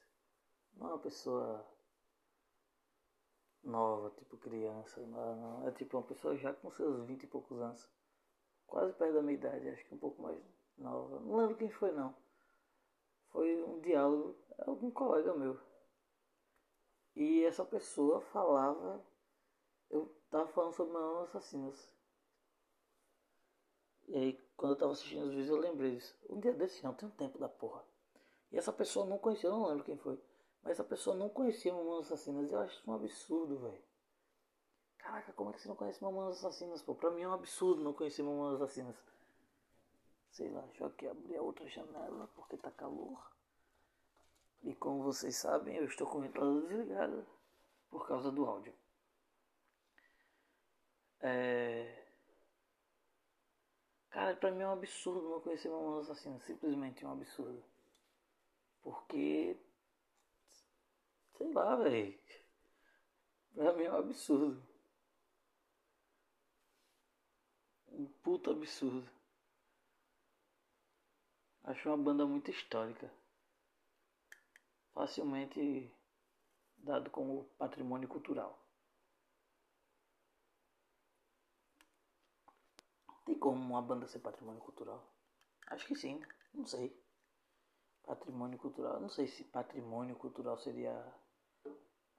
Não 0.74 0.88
é 0.88 0.94
uma 0.94 1.00
pessoa 1.00 1.68
nova, 3.64 4.10
tipo 4.12 4.38
criança, 4.38 5.02
não, 5.02 5.36
não. 5.36 5.68
É 5.68 5.72
tipo 5.72 5.98
uma 5.98 6.08
pessoa 6.08 6.38
já 6.38 6.54
com 6.54 6.72
seus 6.72 7.06
vinte 7.06 7.24
e 7.24 7.28
poucos 7.28 7.60
anos. 7.60 7.90
Quase 8.66 8.94
perto 8.94 9.16
da 9.16 9.22
minha 9.22 9.38
idade, 9.38 9.68
acho 9.68 9.86
que 9.86 9.94
um 9.94 10.00
pouco 10.00 10.22
mais 10.22 10.42
nova. 10.82 11.20
Não 11.20 11.38
lembro 11.38 11.56
quem 11.56 11.70
foi 11.70 11.92
não. 11.92 12.16
Foi 13.32 13.64
um 13.64 13.80
diálogo, 13.80 14.36
é 14.58 14.70
algum 14.70 14.92
colega 14.92 15.34
meu. 15.34 15.58
E 17.16 17.44
essa 17.44 17.64
pessoa 17.66 18.22
falava. 18.22 19.04
Eu 19.90 20.14
tava 20.30 20.48
falando 20.48 20.74
sobre 20.74 20.94
Mamonas 20.94 21.30
Assassinas. 21.30 21.94
E 24.08 24.16
aí, 24.16 24.34
quando 24.58 24.74
eu 24.74 24.78
tava 24.78 24.92
assistindo 24.92 25.24
os 25.24 25.30
vídeos, 25.30 25.50
eu 25.50 25.58
lembrei 25.58 25.96
disso. 25.96 26.16
Um 26.30 26.40
dia 26.40 26.54
desse, 26.54 26.84
não, 26.84 26.94
tem 26.94 27.08
um 27.08 27.12
tempo 27.12 27.38
da 27.38 27.48
porra. 27.48 27.84
E 28.52 28.58
essa 28.58 28.74
pessoa 28.74 29.06
não 29.06 29.18
conhecia, 29.18 29.50
eu 29.50 29.54
não 29.54 29.68
lembro 29.68 29.84
quem 29.84 29.98
foi. 29.98 30.20
Mas 30.64 30.74
essa 30.74 30.84
pessoa 30.84 31.16
não 31.16 31.30
conhecia 31.30 31.74
Mamonas 31.74 32.12
Assassinas. 32.12 32.52
Eu 32.52 32.60
acho 32.60 32.76
isso 32.76 32.90
um 32.90 32.94
absurdo, 32.94 33.60
velho. 33.60 33.84
Caraca, 34.98 35.34
como 35.34 35.50
é 35.50 35.54
que 35.54 35.62
você 35.62 35.68
não 35.68 35.76
conhece 35.76 36.04
Mamonas 36.04 36.38
Assassinas, 36.38 36.82
pô? 36.82 36.94
Pra 36.94 37.12
mim 37.12 37.24
é 37.24 37.28
um 37.28 37.34
absurdo 37.34 37.84
não 37.84 37.94
conhecer 37.94 38.24
Mamonas 38.24 38.62
Assassinas. 38.62 38.96
Sei 40.32 40.50
lá, 40.50 40.68
eu 40.80 40.88
aqui 40.88 41.08
abrir 41.08 41.38
a 41.38 41.42
outra 41.42 41.68
janela 41.68 42.28
porque 42.36 42.58
tá 42.58 42.72
calor. 42.72 43.32
E 44.64 44.74
como 44.76 45.04
vocês 45.04 45.36
sabem, 45.36 45.76
eu 45.76 45.86
estou 45.86 46.08
com 46.08 46.20
o 46.20 46.22
ventilador 46.22 46.62
desligado 46.68 47.26
por 47.90 48.08
causa 48.08 48.32
do 48.32 48.46
áudio. 48.46 48.74
É... 51.20 52.08
Cara, 54.10 54.36
pra 54.36 54.52
mim 54.52 54.62
é 54.62 54.68
um 54.68 54.74
absurdo 54.74 55.30
não 55.30 55.42
conhecer 55.42 55.70
Mamonas 55.70 56.10
Assassinas. 56.10 56.44
Simplesmente 56.44 57.06
um 57.06 57.12
absurdo. 57.12 57.64
Porque 58.82 59.58
Sei 61.42 61.52
lá, 61.54 61.76
velho. 61.76 62.20
Pra 63.56 63.74
mim 63.74 63.84
é 63.86 63.92
um 63.92 63.98
absurdo. 63.98 64.62
Um 67.92 68.06
puto 68.22 68.52
absurdo. 68.52 69.10
Acho 71.72 71.88
uma 71.90 71.98
banda 71.98 72.26
muito 72.26 72.52
histórica. 72.52 73.10
Facilmente 74.94 75.92
dado 76.78 77.10
como 77.10 77.46
patrimônio 77.58 78.08
cultural. 78.10 78.60
Tem 83.26 83.36
como 83.40 83.60
uma 83.60 83.82
banda 83.82 84.08
ser 84.08 84.20
patrimônio 84.20 84.62
cultural? 84.62 85.04
Acho 85.68 85.88
que 85.88 85.96
sim, 85.96 86.22
não 86.54 86.66
sei. 86.68 86.96
Patrimônio 88.06 88.60
cultural, 88.60 89.00
não 89.02 89.10
sei 89.10 89.28
se 89.28 89.44
patrimônio 89.46 90.16
cultural 90.16 90.56
seria 90.60 90.94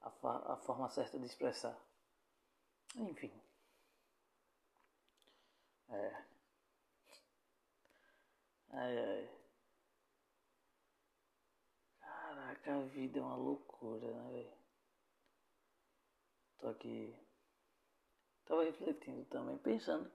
a, 0.01 0.53
a 0.53 0.57
forma 0.57 0.89
certa 0.91 1.19
de 1.19 1.27
expressar. 1.27 1.77
Enfim. 2.97 3.33
É. 5.89 6.25
Ai, 8.73 8.97
ai. 8.99 9.42
Caraca, 12.63 12.75
a 12.75 12.87
vida 12.87 13.19
é 13.19 13.23
uma 13.23 13.37
loucura, 13.37 14.07
né, 14.07 14.31
velho? 14.31 14.53
Tô 16.59 16.69
aqui. 16.69 17.15
Tava 18.45 18.65
refletindo 18.65 19.25
também, 19.25 19.59
pensando. 19.59 20.11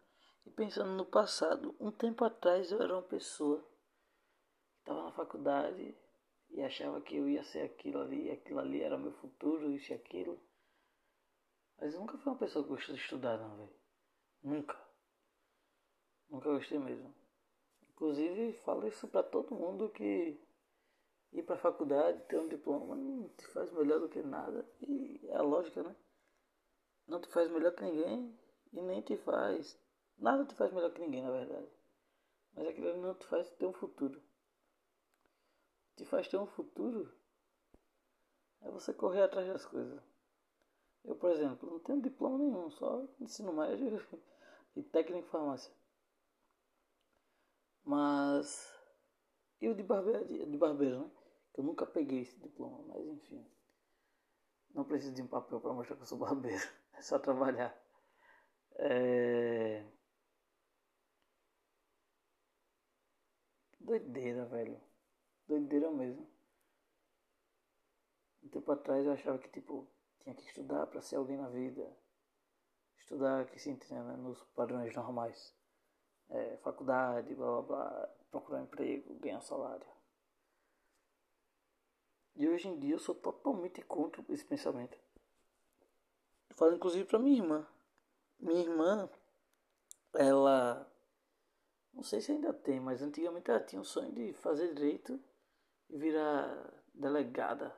E 0.46 0.50
pensando 0.50 0.92
no 0.92 1.06
passado. 1.06 1.76
Um 1.80 1.92
tempo 1.92 2.24
atrás 2.24 2.72
eu 2.72 2.82
era 2.82 2.94
uma 2.94 3.04
pessoa. 3.04 3.64
Tava 4.86 5.04
na 5.04 5.12
faculdade 5.12 5.96
e 6.50 6.62
achava 6.62 7.02
que 7.02 7.18
eu 7.18 7.28
ia 7.28 7.44
ser 7.44 7.64
aquilo 7.64 8.00
ali, 8.00 8.32
aquilo 8.32 8.60
ali 8.60 8.82
era 8.82 8.98
meu 8.98 9.12
futuro, 9.12 9.72
isso 9.72 9.92
e 9.92 9.96
aquilo. 9.96 10.40
Mas 11.78 11.94
eu 11.94 12.00
nunca 12.00 12.18
fui 12.18 12.32
uma 12.32 12.40
pessoa 12.40 12.64
que 12.64 12.70
gostou 12.70 12.96
de 12.96 13.02
estudar, 13.02 13.38
não, 13.38 13.58
velho. 13.58 13.76
Nunca. 14.42 14.80
Nunca 16.30 16.50
gostei 16.50 16.80
mesmo. 16.80 17.14
Inclusive, 17.90 18.54
falo 18.60 18.88
isso 18.88 19.08
para 19.08 19.24
todo 19.24 19.54
mundo 19.54 19.90
que 19.90 20.40
ir 21.32 21.44
para 21.44 21.58
faculdade, 21.58 22.22
ter 22.24 22.40
um 22.40 22.48
diploma, 22.48 22.96
não 22.96 23.30
te 23.30 23.48
faz 23.48 23.72
melhor 23.72 24.00
do 24.00 24.10
que 24.10 24.22
nada. 24.22 24.68
E 24.82 25.20
é 25.30 25.38
a 25.38 25.42
lógica, 25.42 25.84
né? 25.84 25.96
Não 27.08 27.22
te 27.22 27.28
faz 27.30 27.50
melhor 27.50 27.74
que 27.74 27.84
ninguém 27.84 28.38
e 28.74 28.82
nem 28.82 29.02
te 29.02 29.18
faz. 29.18 29.80
Nada 30.18 30.46
te 30.46 30.56
faz 30.56 30.74
melhor 30.74 30.92
que 30.92 31.02
ninguém, 31.02 31.24
na 31.24 31.32
verdade. 31.32 31.70
Mas 32.54 32.68
aquilo 32.68 32.98
não 32.98 33.14
te 33.14 33.26
faz 33.28 33.50
ter 33.52 33.66
um 33.66 33.74
futuro 33.74 34.22
te 35.98 36.06
faz 36.06 36.28
ter 36.28 36.38
um 36.38 36.46
futuro 36.46 37.12
é 38.62 38.70
você 38.70 38.94
correr 38.94 39.24
atrás 39.24 39.48
das 39.48 39.66
coisas. 39.66 40.00
Eu, 41.04 41.16
por 41.16 41.32
exemplo, 41.32 41.70
não 41.70 41.80
tenho 41.80 42.02
diploma 42.02 42.38
nenhum, 42.38 42.70
só 42.72 43.04
ensino 43.20 43.52
médio 43.52 44.00
e 44.76 44.84
técnico 44.84 45.20
em 45.20 45.30
farmácia. 45.30 45.74
Mas. 47.84 48.76
E 49.60 49.68
o 49.70 49.76
de 49.76 49.82
barbeiro, 49.82 50.26
de 50.26 50.58
barbeiro, 50.58 51.00
né? 51.00 51.12
Eu 51.58 51.64
nunca 51.64 51.86
peguei 51.86 52.22
esse 52.22 52.40
diploma, 52.40 52.84
mas 52.88 53.06
enfim. 53.08 53.46
Não 54.74 54.86
preciso 54.86 55.14
de 55.14 55.22
um 55.24 55.28
papel 55.28 55.60
para 55.60 55.74
mostrar 55.74 55.96
que 55.96 56.04
eu 56.04 56.06
sou 56.06 56.18
barbeiro. 56.18 56.62
É 56.94 57.02
só 57.04 57.20
trabalhar. 57.20 57.80
É... 58.74 59.86
Doideira, 63.80 64.46
velho 64.46 64.82
doideira 65.48 65.90
mesmo. 65.90 66.28
Um 68.44 68.50
tempo 68.50 68.72
atrás 68.72 69.06
eu 69.06 69.14
achava 69.14 69.40
que 69.40 69.50
tipo 69.50 69.88
tinha 70.20 70.36
que 70.36 70.44
estudar 70.44 70.86
para 70.88 71.02
ser 71.02 71.16
alguém 71.16 71.38
na 71.38 71.50
vida. 71.50 71.98
Estudar 72.98 73.46
que 73.48 73.60
se 73.60 73.70
entenda 73.70 74.04
né, 74.04 74.18
nos 74.18 74.44
padrões 74.56 74.94
normais. 74.94 75.56
É, 76.30 76.58
faculdade, 76.58 77.34
blá 77.36 77.48
blá 77.48 77.62
blá, 77.62 78.16
procurar 78.30 78.62
emprego, 78.62 79.16
ganhar 79.16 79.40
salário. 79.42 79.88
E 82.38 82.48
hoje 82.48 82.68
em 82.68 82.78
dia 82.78 82.94
eu 82.94 83.00
sou 83.00 83.16
totalmente 83.16 83.82
contra 83.82 84.24
esse 84.30 84.46
pensamento. 84.46 84.96
falo 86.52 86.76
inclusive 86.76 87.04
para 87.06 87.18
minha 87.18 87.38
irmã. 87.38 87.68
Minha 88.40 88.62
irmã, 88.62 89.10
ela 90.14 90.88
não 91.92 92.04
sei 92.04 92.22
se 92.22 92.32
ainda 92.32 92.54
tem, 92.54 92.80
mas 92.80 93.02
antigamente 93.02 93.50
ela 93.50 93.60
tinha 93.60 93.82
o 93.82 93.86
sonho 93.86 94.12
de 94.12 94.32
fazer 94.34 94.72
direito 94.76 95.20
e 95.90 95.98
virar 95.98 96.72
delegada. 96.94 97.76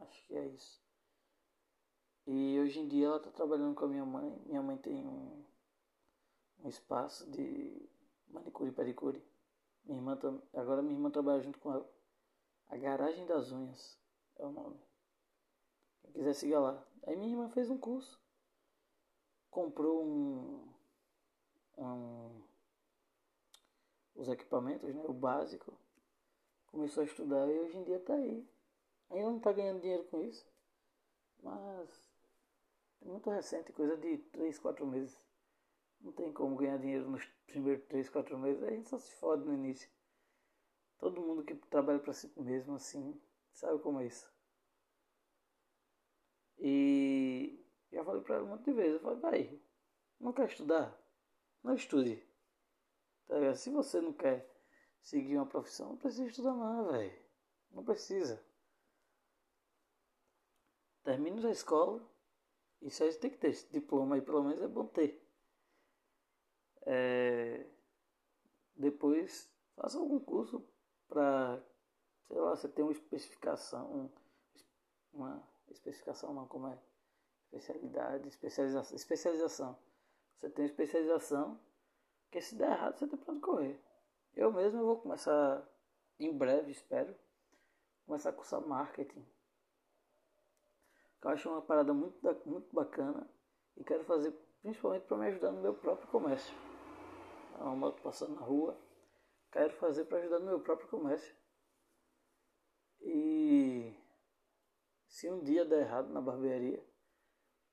Acho 0.00 0.26
que 0.26 0.34
é 0.34 0.44
isso. 0.48 0.82
E 2.26 2.58
hoje 2.58 2.80
em 2.80 2.88
dia 2.88 3.06
ela 3.06 3.18
está 3.18 3.30
trabalhando 3.30 3.76
com 3.76 3.84
a 3.84 3.88
minha 3.88 4.04
mãe. 4.04 4.42
Minha 4.44 4.60
mãe 4.60 4.76
tem 4.76 5.06
um, 5.06 5.44
um 6.64 6.68
espaço 6.68 7.30
de 7.30 7.88
manicure 8.26 8.70
e 8.70 8.74
pedicure. 8.74 9.24
Minha 9.84 9.98
irmã, 9.98 10.18
agora 10.52 10.82
minha 10.82 10.96
irmã 10.96 11.12
trabalha 11.12 11.40
junto 11.40 11.60
com 11.60 11.72
ela. 11.72 11.91
A 12.72 12.76
Garagem 12.78 13.26
das 13.26 13.52
Unhas 13.52 13.98
é 14.38 14.46
o 14.46 14.50
nome. 14.50 14.80
Quem 16.00 16.12
quiser 16.12 16.32
siga 16.32 16.58
lá. 16.58 16.88
Aí 17.06 17.14
minha 17.14 17.30
irmã 17.30 17.50
fez 17.50 17.68
um 17.68 17.76
curso. 17.76 18.18
Comprou 19.50 20.02
um, 20.02 20.72
um 21.76 22.42
os 24.14 24.26
equipamentos, 24.26 24.94
né, 24.94 25.04
o 25.06 25.12
básico. 25.12 25.78
Começou 26.68 27.02
a 27.02 27.04
estudar 27.04 27.46
e 27.46 27.60
hoje 27.60 27.76
em 27.76 27.84
dia 27.84 27.98
está 27.98 28.14
aí. 28.14 28.48
Ainda 29.10 29.28
não 29.28 29.36
está 29.36 29.52
ganhando 29.52 29.82
dinheiro 29.82 30.04
com 30.04 30.22
isso. 30.22 30.50
Mas 31.42 32.10
é 33.02 33.04
muito 33.04 33.28
recente, 33.28 33.70
coisa 33.74 33.98
de 33.98 34.16
3, 34.16 34.58
4 34.58 34.86
meses. 34.86 35.22
Não 36.00 36.12
tem 36.12 36.32
como 36.32 36.56
ganhar 36.56 36.78
dinheiro 36.78 37.10
nos 37.10 37.22
primeiros 37.46 37.84
3, 37.84 38.08
4 38.08 38.38
meses. 38.38 38.62
A 38.62 38.70
gente 38.70 38.88
só 38.88 38.96
se 38.96 39.14
fode 39.16 39.44
no 39.44 39.52
início. 39.52 39.90
Todo 41.02 41.20
mundo 41.20 41.42
que 41.42 41.56
trabalha 41.56 41.98
para 41.98 42.12
si 42.12 42.32
mesmo 42.36 42.76
assim 42.76 43.20
sabe 43.52 43.82
como 43.82 43.98
é 43.98 44.06
isso. 44.06 44.32
E 46.60 47.60
já 47.90 48.04
falei 48.04 48.22
para 48.22 48.36
ela 48.36 48.44
um 48.44 48.50
monte 48.50 48.66
de 48.66 48.72
vezes. 48.72 48.92
Eu 48.92 49.00
falei, 49.00 49.18
vai, 49.18 49.60
não 50.20 50.32
quer 50.32 50.46
estudar? 50.46 50.96
Não 51.60 51.74
estude. 51.74 52.24
Tá 53.26 53.52
Se 53.56 53.68
você 53.70 54.00
não 54.00 54.12
quer 54.12 54.48
seguir 55.00 55.38
uma 55.38 55.46
profissão, 55.46 55.88
não 55.88 55.96
precisa 55.96 56.28
estudar 56.28 56.54
não, 56.54 56.92
velho. 56.92 57.20
Não 57.72 57.82
precisa. 57.82 58.40
Termina 61.02 61.48
a 61.48 61.50
escola. 61.50 62.08
Isso 62.80 63.02
aí 63.02 63.12
tem 63.14 63.28
que 63.28 63.38
ter. 63.38 63.48
Esse 63.48 63.68
diploma 63.72 64.14
aí 64.14 64.22
pelo 64.22 64.44
menos 64.44 64.62
é 64.62 64.68
bom 64.68 64.86
ter. 64.86 65.20
É, 66.82 67.66
depois 68.76 69.52
faça 69.74 69.98
algum 69.98 70.20
curso 70.20 70.64
para, 71.12 71.62
sei 72.26 72.38
lá, 72.38 72.56
você 72.56 72.68
tem 72.68 72.82
uma 72.82 72.92
especificação, 72.92 74.10
uma 75.12 75.46
especificação 75.68 76.32
não, 76.32 76.46
como 76.46 76.68
é? 76.68 76.78
Especialidade, 77.44 78.28
especialização, 78.28 78.96
especialização. 78.96 79.78
Você 80.36 80.48
tem 80.48 80.64
especialização, 80.64 81.60
que 82.30 82.40
se 82.40 82.54
der 82.54 82.70
errado 82.70 82.98
você 82.98 83.06
tem 83.06 83.18
para 83.18 83.32
onde 83.32 83.42
correr. 83.42 83.80
Eu 84.34 84.50
mesmo 84.50 84.82
vou 84.82 84.96
começar 84.96 85.62
em 86.18 86.32
breve, 86.36 86.70
espero, 86.70 87.14
começar 88.06 88.30
a 88.30 88.32
cursar 88.32 88.66
marketing. 88.66 89.24
Eu 91.22 91.30
acho 91.30 91.48
uma 91.48 91.60
parada 91.60 91.92
muito, 91.92 92.18
muito 92.46 92.74
bacana 92.74 93.28
e 93.76 93.84
quero 93.84 94.04
fazer 94.04 94.32
principalmente 94.62 95.04
para 95.04 95.18
me 95.18 95.26
ajudar 95.26 95.52
no 95.52 95.60
meu 95.60 95.74
próprio 95.74 96.08
comércio. 96.08 96.54
Uma 97.58 97.76
moto 97.76 98.00
passando 98.02 98.34
na 98.34 98.40
rua, 98.40 98.76
quero 99.52 99.72
fazer 99.74 100.06
para 100.06 100.18
ajudar 100.18 100.38
no 100.40 100.46
meu 100.46 100.60
próprio 100.60 100.88
comércio. 100.88 101.34
E 103.00 103.94
se 105.06 105.30
um 105.30 105.42
dia 105.42 105.64
der 105.64 105.82
errado 105.82 106.08
na 106.08 106.20
barbearia, 106.20 106.82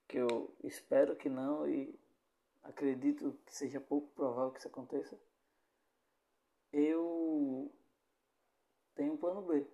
que 0.08 0.18
eu 0.18 0.54
espero 0.64 1.16
que 1.16 1.30
não 1.30 1.68
e 1.68 1.98
acredito 2.64 3.40
que 3.46 3.56
seja 3.56 3.80
pouco 3.80 4.10
provável 4.10 4.52
que 4.52 4.60
isso 4.60 4.68
aconteça, 4.68 5.18
eu 6.72 7.72
tenho 8.94 9.14
um 9.14 9.18
plano 9.18 9.42
B. 9.42 9.66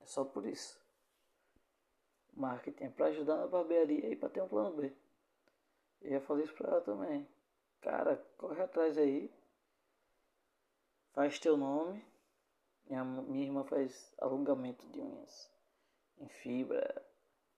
É 0.00 0.06
só 0.06 0.24
por 0.24 0.46
isso. 0.46 0.80
Marketing 2.32 2.84
é 2.84 2.90
para 2.90 3.06
ajudar 3.06 3.36
na 3.36 3.46
barbearia 3.46 4.08
e 4.08 4.16
para 4.16 4.28
ter 4.28 4.42
um 4.42 4.48
plano 4.48 4.76
B. 4.76 4.92
Eu 6.00 6.12
já 6.12 6.20
falei 6.20 6.44
isso 6.44 6.54
para 6.54 6.70
ela 6.70 6.80
também. 6.80 7.28
Cara, 7.80 8.16
corre 8.36 8.62
atrás 8.62 8.96
aí. 8.96 9.30
Faz 11.12 11.38
teu 11.38 11.56
nome. 11.56 12.04
Minha, 12.86 13.04
minha 13.04 13.44
irmã 13.44 13.64
faz 13.64 14.14
alongamento 14.18 14.86
de 14.88 15.00
unhas 15.00 15.50
em 16.20 16.28
fibra, 16.28 17.06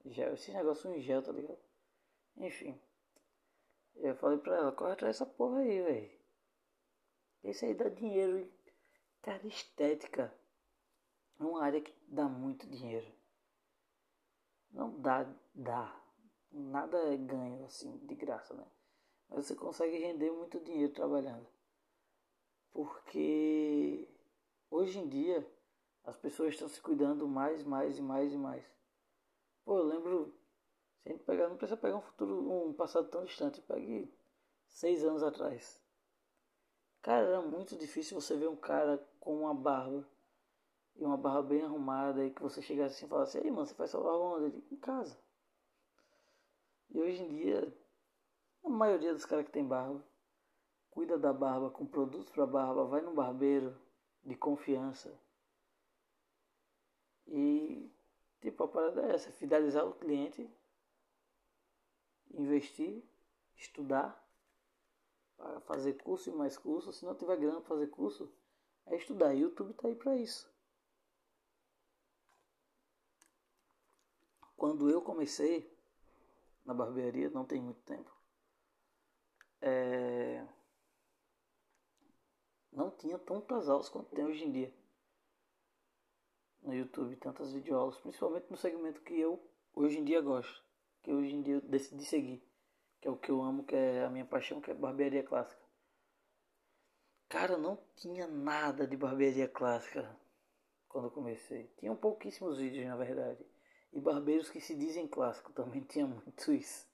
gel, 0.05 0.35
esse 0.35 0.53
negócio 0.53 0.93
em 0.93 1.01
gel, 1.01 1.23
tá 1.23 1.33
ligado? 1.33 1.59
Enfim. 2.37 2.81
Eu 3.97 4.17
falei 4.17 4.39
pra 4.39 4.57
ela, 4.57 4.73
corre 4.73 4.93
atrás 4.93 5.19
dessa 5.19 5.31
porra 5.31 5.61
aí, 5.61 5.83
velho. 5.83 6.21
Esse 7.45 7.67
aí 7.67 7.75
dá 7.75 7.89
dinheiro. 7.89 8.51
Cara, 9.23 9.47
estética 9.47 10.35
é 11.39 11.43
uma 11.43 11.63
área 11.63 11.81
que 11.81 11.95
dá 12.09 12.27
muito 12.29 12.67
dinheiro. 12.67 13.13
Não 14.71 15.01
dá, 15.01 15.27
dá. 15.55 16.01
Nada 16.53 16.99
é 17.13 17.17
ganho 17.17 17.65
assim, 17.65 17.97
de 18.07 18.15
graça, 18.15 18.55
né? 18.55 18.67
Mas 19.29 19.47
você 19.47 19.55
consegue 19.55 19.99
render 19.99 20.31
muito 20.33 20.59
dinheiro 20.61 20.93
trabalhando. 20.93 21.47
Porque 22.72 24.09
hoje 24.70 24.98
em 24.98 25.09
dia 25.09 25.46
as 26.04 26.16
pessoas 26.16 26.54
estão 26.54 26.68
se 26.68 26.80
cuidando 26.80 27.28
mais, 27.28 27.62
mais 27.62 27.98
e 27.98 28.02
mais 28.02 28.33
e 28.33 28.37
mais. 28.37 28.64
Pô, 29.64 29.78
eu 29.78 29.85
lembro, 29.85 30.35
se 31.02 31.09
a 31.09 31.12
gente 31.12 31.24
pegar, 31.24 31.48
não 31.48 31.56
precisa 31.56 31.80
pegar 31.80 31.96
um 31.96 32.02
futuro, 32.02 32.68
um 32.68 32.72
passado 32.72 33.09
tão 33.09 33.24
distante, 33.24 33.61
pegue 33.62 34.12
seis 34.66 35.04
anos 35.04 35.22
atrás. 35.22 35.80
Cara, 37.02 37.26
era 37.26 37.42
muito 37.42 37.76
difícil 37.76 38.20
você 38.20 38.37
ver 38.37 38.48
um 38.48 38.56
cara 38.56 38.98
com 39.18 39.40
uma 39.40 39.54
barba 39.54 40.06
e 40.96 41.04
uma 41.04 41.16
barba 41.16 41.42
bem 41.42 41.62
arrumada 41.62 42.24
e 42.24 42.30
que 42.30 42.42
você 42.42 42.61
chegasse 42.61 42.96
assim 42.96 43.06
e 43.06 43.09
falasse, 43.09 43.38
ei 43.38 43.50
mano, 43.50 43.66
você 43.66 43.74
faz 43.74 43.90
sua 43.90 44.02
barba 44.02 44.18
onde? 44.18 44.64
Em 44.70 44.76
casa. 44.76 45.18
E 46.90 47.00
hoje 47.00 47.22
em 47.22 47.28
dia, 47.28 47.74
a 48.64 48.68
maioria 48.68 49.14
dos 49.14 49.24
caras 49.24 49.46
que 49.46 49.52
tem 49.52 49.66
barba 49.66 50.04
cuida 51.01 51.17
da 51.17 51.33
barba 51.33 51.71
com 51.71 51.87
produtos 51.87 52.29
para 52.29 52.47
barba, 52.47 52.85
vai 52.85 53.01
no 53.01 53.15
barbeiro 53.15 53.75
de 54.23 54.37
confiança. 54.37 55.19
E 57.27 57.91
tipo 58.43 58.65
a 58.65 58.69
parada 58.69 59.07
é 59.07 59.15
essa, 59.15 59.33
fidelizar 59.33 59.87
o 59.87 59.95
cliente, 59.95 60.47
investir, 62.33 63.03
estudar 63.57 64.23
para 65.39 65.61
fazer 65.61 65.95
curso 65.95 66.29
e 66.29 66.35
mais 66.35 66.59
curso. 66.59 66.93
Se 66.93 67.07
não 67.07 67.15
tiver 67.15 67.39
grana 67.39 67.63
para 67.63 67.71
fazer 67.71 67.87
curso, 67.87 68.31
é 68.85 68.95
estudar. 68.95 69.33
YouTube 69.33 69.73
tá 69.73 69.89
aí 69.89 69.95
para 69.95 70.15
isso. 70.19 70.53
Quando 74.55 74.91
eu 74.91 75.01
comecei 75.01 75.75
na 76.63 76.75
barbearia, 76.75 77.31
não 77.31 77.47
tem 77.47 77.59
muito 77.59 77.81
tempo, 77.85 78.15
é... 79.63 80.60
não 82.81 82.90
tinha 82.90 83.19
tantas 83.19 83.69
aulas 83.69 83.88
quanto 83.88 84.14
tem 84.14 84.25
hoje 84.25 84.45
em 84.45 84.53
dia 84.53 84.75
no 86.62 86.75
YouTube, 86.75 87.16
tantas 87.16 87.53
videoaulas, 87.53 87.97
principalmente 87.99 88.51
no 88.51 88.57
segmento 88.57 89.01
que 89.03 89.19
eu 89.19 89.43
hoje 89.75 89.99
em 89.99 90.05
dia 90.05 90.21
gosto, 90.21 90.62
que 91.03 91.12
hoje 91.12 91.35
em 91.35 91.43
dia 91.43 91.55
eu 91.55 91.61
decidi 91.61 92.05
seguir 92.05 92.43
que 93.01 93.09
é 93.09 93.11
o 93.11 93.16
que 93.16 93.31
eu 93.31 93.43
amo, 93.43 93.64
que 93.64 93.75
é 93.75 94.05
a 94.05 94.11
minha 94.11 94.27
paixão, 94.27 94.61
que 94.61 94.71
é 94.71 94.75
barbearia 94.75 95.23
clássica. 95.23 95.61
Cara, 97.29 97.57
não 97.57 97.79
tinha 97.97 98.27
nada 98.27 98.87
de 98.87 98.97
barbearia 98.97 99.49
clássica 99.49 100.14
quando 100.88 101.07
eu 101.07 101.11
comecei. 101.11 101.73
Tinham 101.79 101.97
pouquíssimos 101.97 102.59
vídeos, 102.59 102.87
na 102.87 102.97
verdade. 102.97 103.43
E 103.93 104.01
barbeiros 104.01 104.51
que 104.51 104.61
se 104.61 104.75
dizem 104.75 105.09
clássico 105.09 105.53
também 105.53 105.83
tinha 105.83 106.07
muito 106.07 106.53
isso. 106.53 106.87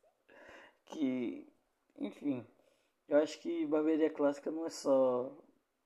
Que, 0.85 1.53
enfim, 1.99 2.47
eu 3.09 3.19
acho 3.19 3.41
que 3.41 3.67
barbearia 3.67 4.11
clássica 4.11 4.51
não 4.51 4.67
é 4.67 4.71
só 4.71 5.37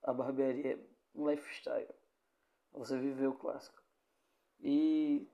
a 0.02 0.12
barbearia, 0.12 0.74
é 0.74 0.78
um 1.14 1.28
lifestyle. 1.28 1.94
Você 2.72 2.98
viver 2.98 3.26
o 3.26 3.34
clássico. 3.34 3.82
E 4.60 5.28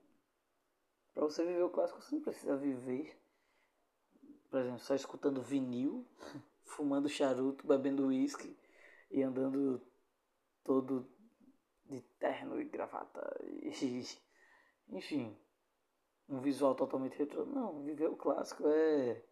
para 1.13 1.23
você 1.23 1.45
viver 1.45 1.63
o 1.63 1.69
clássico, 1.69 2.01
você 2.01 2.15
não 2.15 2.21
precisa 2.21 2.55
viver 2.55 3.17
por 4.49 4.61
exemplo, 4.61 4.79
só 4.79 4.95
escutando 4.95 5.41
vinil, 5.41 6.05
fumando 6.63 7.09
charuto, 7.09 7.67
bebendo 7.67 8.07
uísque 8.07 8.57
e 9.11 9.21
andando 9.21 9.81
todo 10.63 11.07
de 11.85 12.01
terno 12.19 12.59
e 12.59 12.65
gravata. 12.65 13.37
E, 13.43 14.03
enfim, 14.89 15.37
um 16.27 16.39
visual 16.39 16.75
totalmente 16.75 17.17
retrô. 17.17 17.45
Não, 17.45 17.83
viver 17.83 18.07
o 18.07 18.15
clássico 18.15 18.63
é. 18.67 19.23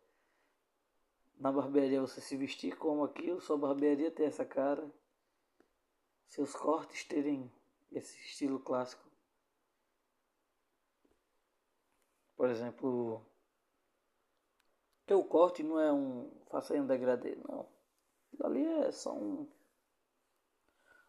Na 1.38 1.52
barbearia 1.52 2.00
você 2.00 2.21
se 2.21 2.38
vestir 2.38 2.78
como 2.78 3.04
aquilo, 3.04 3.41
sua 3.41 3.58
barbearia 3.58 4.10
ter 4.10 4.24
essa 4.24 4.45
cara, 4.45 4.89
seus 6.27 6.53
cortes 6.53 7.03
terem 7.05 7.51
esse 7.91 8.17
estilo 8.19 8.59
clássico. 8.59 9.05
Por 12.35 12.49
exemplo, 12.49 13.25
teu 15.05 15.23
corte 15.23 15.63
não 15.63 15.79
é 15.79 15.91
um. 15.91 16.31
Faça 16.49 16.73
um 16.73 16.85
degradê, 16.85 17.35
não. 17.47 17.67
Ali 18.43 18.65
é 18.65 18.91
só 18.91 19.13
um. 19.13 19.49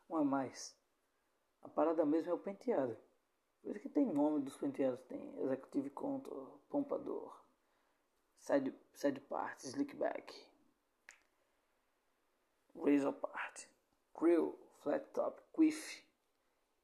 Um 0.08 0.16
a 0.16 0.24
mais. 0.24 0.76
A 1.62 1.68
parada 1.68 2.06
mesmo 2.06 2.30
é 2.30 2.34
o 2.34 2.38
penteado. 2.38 2.96
Por 3.62 3.72
isso 3.72 3.80
que 3.80 3.88
tem 3.88 4.06
nome 4.06 4.44
dos 4.44 4.56
penteados. 4.56 5.00
Tem 5.06 5.40
Executive 5.40 5.90
Contour, 5.90 6.60
Pompador, 6.68 7.44
Side, 8.38 8.72
side 8.94 9.20
Part, 9.22 9.66
Slickback. 9.66 10.32
Razor 12.76 13.14
Part, 13.14 13.68
Krill, 14.14 14.56
Flat 14.86 15.04
Top, 15.12 15.42
Quiff, 15.52 16.00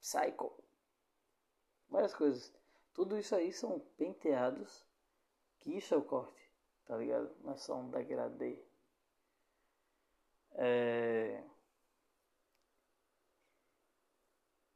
Psycho. 0.01 0.53
Várias 1.89 2.13
coisas. 2.13 2.53
Tudo 2.93 3.17
isso 3.17 3.33
aí 3.33 3.53
são 3.53 3.79
penteados 3.97 4.85
que 5.61 5.77
isso 5.77 5.95
é 5.95 5.97
o 5.97 6.03
corte, 6.03 6.51
tá 6.85 6.97
ligado? 6.97 7.33
Não 7.45 7.53
é 7.53 7.57
só 7.57 7.77
um 7.77 7.89
degradê. 7.93 8.61
É... 10.55 11.45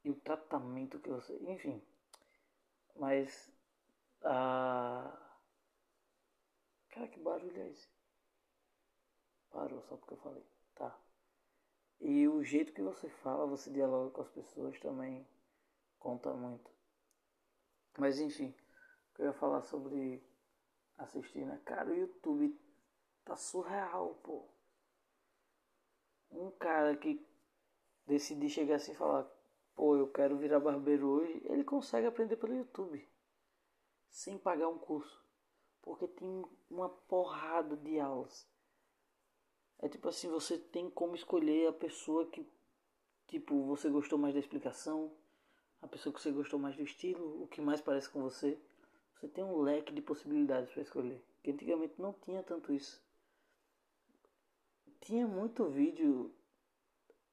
E 0.05 0.09
o 0.09 0.15
tratamento 0.15 0.97
que 0.97 1.09
você. 1.09 1.37
Enfim. 1.49 1.83
Mas. 2.95 3.51
A. 4.23 5.19
Cara, 6.91 7.09
que 7.09 7.19
barulho 7.19 7.61
é 7.61 7.71
esse? 7.71 7.89
Parou 9.51 9.81
só 9.81 9.97
porque 9.97 10.13
eu 10.13 10.17
falei. 10.17 10.56
E 11.99 12.27
o 12.27 12.43
jeito 12.43 12.73
que 12.73 12.81
você 12.81 13.09
fala, 13.09 13.47
você 13.47 13.71
dialoga 13.71 14.11
com 14.11 14.21
as 14.21 14.29
pessoas 14.29 14.79
também 14.79 15.27
conta 15.99 16.33
muito. 16.33 16.69
Mas 17.97 18.19
enfim, 18.19 18.53
eu 19.17 19.25
ia 19.25 19.33
falar 19.33 19.61
sobre 19.63 20.23
assistir, 20.97 21.45
né? 21.45 21.59
Cara, 21.65 21.89
o 21.89 21.95
YouTube 21.95 22.59
tá 23.25 23.35
surreal, 23.35 24.15
pô. 24.23 24.47
Um 26.29 26.51
cara 26.51 26.95
que 26.95 27.25
decide 28.05 28.49
chegar 28.49 28.75
assim 28.75 28.91
e 28.91 28.95
falar, 28.95 29.27
pô, 29.75 29.95
eu 29.95 30.07
quero 30.11 30.37
virar 30.37 30.59
barbeiro 30.59 31.07
hoje, 31.07 31.41
ele 31.45 31.63
consegue 31.63 32.05
aprender 32.05 32.37
pelo 32.37 32.55
YouTube. 32.55 33.07
Sem 34.09 34.37
pagar 34.37 34.69
um 34.69 34.77
curso. 34.77 35.25
Porque 35.81 36.07
tem 36.07 36.45
uma 36.69 36.89
porrada 36.89 37.75
de 37.75 37.99
aulas. 37.99 38.47
É 39.79 39.87
tipo 39.87 40.07
assim, 40.09 40.29
você 40.29 40.57
tem 40.57 40.89
como 40.89 41.15
escolher 41.15 41.67
a 41.67 41.73
pessoa 41.73 42.25
que, 42.25 42.45
tipo, 43.27 43.63
você 43.65 43.89
gostou 43.89 44.17
mais 44.17 44.33
da 44.33 44.39
explicação, 44.39 45.11
a 45.81 45.87
pessoa 45.87 46.13
que 46.13 46.21
você 46.21 46.31
gostou 46.31 46.59
mais 46.59 46.75
do 46.75 46.83
estilo, 46.83 47.43
o 47.43 47.47
que 47.47 47.61
mais 47.61 47.79
parece 47.79 48.09
com 48.09 48.21
você. 48.21 48.59
Você 49.15 49.27
tem 49.27 49.43
um 49.43 49.61
leque 49.61 49.93
de 49.93 50.01
possibilidades 50.01 50.71
para 50.71 50.81
escolher. 50.81 51.23
Que 51.43 51.51
antigamente 51.51 51.93
não 51.99 52.13
tinha 52.13 52.41
tanto 52.43 52.73
isso. 52.73 53.01
Tinha 55.01 55.27
muito 55.27 55.65
vídeo, 55.65 56.33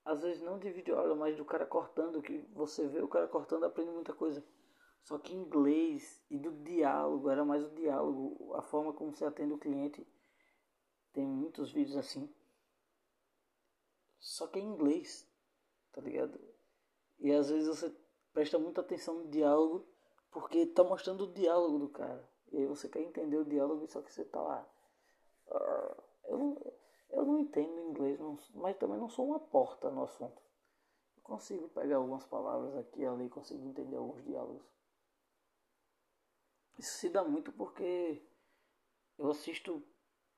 às 0.05 0.23
vezes 0.23 0.43
não 0.43 0.59
de 0.59 0.71
vídeo 0.71 0.97
aula, 0.97 1.15
mas 1.15 1.37
do 1.37 1.45
cara 1.45 1.65
cortando, 1.67 2.23
que 2.23 2.39
você 2.53 2.87
vê 2.87 3.01
o 3.01 3.09
cara 3.09 3.27
cortando 3.27 3.65
aprende 3.65 3.91
muita 3.91 4.13
coisa. 4.13 4.45
Só 5.03 5.19
que 5.19 5.35
inglês 5.35 6.23
e 6.31 6.39
do 6.39 6.53
diálogo, 6.63 7.29
era 7.29 7.45
mais 7.45 7.65
o 7.65 7.71
diálogo, 7.71 8.55
a 8.55 8.63
forma 8.63 8.93
como 8.93 9.13
você 9.13 9.25
atende 9.25 9.53
o 9.53 9.59
cliente 9.59 10.07
tem 11.15 11.27
muitos 11.27 11.73
vídeos 11.73 11.97
assim. 11.97 12.29
Só 14.19 14.47
que 14.47 14.59
é 14.59 14.63
em 14.63 14.67
inglês, 14.67 15.27
tá 15.93 16.01
ligado? 16.01 16.39
E 17.19 17.33
às 17.33 17.49
vezes 17.49 17.69
você 17.69 17.95
presta 18.33 18.59
muita 18.59 18.81
atenção 18.81 19.15
no 19.15 19.31
diálogo 19.31 19.87
porque 20.31 20.67
tá 20.67 20.83
mostrando 20.83 21.25
o 21.25 21.33
diálogo 21.33 21.79
do 21.79 21.89
cara. 21.89 22.29
E 22.51 22.59
aí 22.59 22.67
você 22.67 22.89
quer 22.89 23.01
entender 23.01 23.37
o 23.37 23.45
diálogo, 23.45 23.87
só 23.87 24.03
que 24.03 24.13
você 24.13 24.25
tá 24.25 24.43
lá. 24.43 24.69
Eu 26.25 26.39
não, 26.39 26.73
eu 27.11 27.25
não 27.25 27.39
entendo 27.39 27.81
inglês, 27.81 28.19
mas 28.55 28.77
também 28.77 28.99
não 28.99 29.09
sou 29.09 29.27
uma 29.29 29.39
porta 29.39 29.91
no 29.91 30.03
assunto. 30.03 30.43
Eu 31.17 31.23
consigo 31.23 31.69
pegar 31.69 31.97
algumas 31.97 32.27
palavras 32.27 32.77
aqui 32.77 33.03
e 33.03 33.07
ali, 33.07 33.29
consigo 33.29 33.65
entender 33.69 33.97
alguns 33.97 34.25
diálogos. 34.25 34.67
Isso 36.77 36.99
se 36.99 37.09
dá 37.09 37.23
muito 37.23 37.53
porque 37.53 38.27
eu 39.17 39.31
assisto 39.31 39.83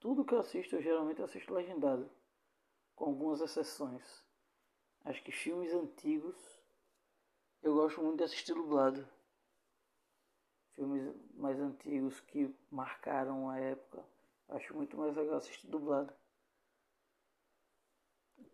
tudo 0.00 0.24
que 0.24 0.34
eu 0.34 0.40
assisto, 0.40 0.76
eu 0.76 0.82
geralmente 0.82 1.22
assisto 1.22 1.52
legendado, 1.52 2.10
com 2.94 3.06
algumas 3.06 3.40
exceções. 3.40 4.24
Acho 5.04 5.22
que 5.22 5.32
filmes 5.32 5.72
antigos 5.72 6.36
eu 7.66 7.74
gosto 7.74 8.00
muito 8.00 8.18
de 8.18 8.22
assistir 8.22 8.54
dublado. 8.54 9.08
Filmes 10.74 11.12
mais 11.34 11.58
antigos 11.58 12.20
que 12.20 12.54
marcaram 12.70 13.50
a 13.50 13.58
época, 13.58 14.04
acho 14.50 14.72
muito 14.72 14.96
mais 14.96 15.16
legal 15.16 15.36
assistir 15.36 15.66
dublado. 15.66 16.14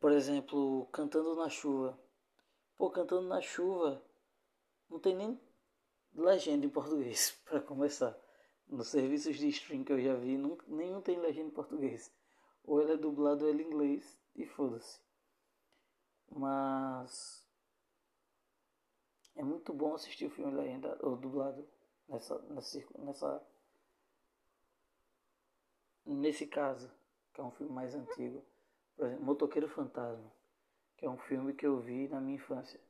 Por 0.00 0.12
exemplo, 0.12 0.86
Cantando 0.86 1.34
na 1.34 1.50
Chuva. 1.50 1.98
Pô, 2.78 2.90
Cantando 2.90 3.28
na 3.28 3.42
Chuva 3.42 4.02
não 4.88 4.98
tem 4.98 5.14
nem 5.14 5.38
legenda 6.14 6.64
em 6.64 6.70
português, 6.70 7.38
para 7.44 7.60
começar 7.60 8.18
nos 8.72 8.88
serviços 8.88 9.36
de 9.36 9.48
stream 9.48 9.84
que 9.84 9.92
eu 9.92 10.00
já 10.00 10.14
vi, 10.14 10.38
nenhum 10.66 11.02
tem 11.02 11.20
legenda 11.20 11.48
em 11.48 11.52
português. 11.54 12.10
Ou 12.64 12.80
ele 12.80 12.92
é 12.92 12.96
dublado 12.96 13.44
ou 13.44 13.50
ele 13.50 13.62
é 13.62 13.66
inglês 13.66 14.18
e 14.34 14.46
foda-se. 14.46 14.98
Mas 16.30 17.46
é 19.36 19.42
muito 19.44 19.74
bom 19.74 19.94
assistir 19.94 20.24
o 20.24 20.30
filme 20.30 20.54
legenda 20.54 20.98
ou 21.02 21.16
dublado 21.16 21.68
nessa, 22.08 22.38
nessa, 22.48 22.82
nessa 22.98 23.46
nesse 26.06 26.46
caso, 26.46 26.90
que 27.34 27.42
é 27.42 27.44
um 27.44 27.50
filme 27.50 27.72
mais 27.72 27.94
antigo. 27.94 28.42
Por 28.96 29.06
exemplo, 29.06 29.24
Motoqueiro 29.24 29.68
Fantasma, 29.68 30.32
que 30.96 31.04
é 31.04 31.10
um 31.10 31.18
filme 31.18 31.52
que 31.52 31.66
eu 31.66 31.78
vi 31.78 32.08
na 32.08 32.20
minha 32.20 32.36
infância. 32.36 32.80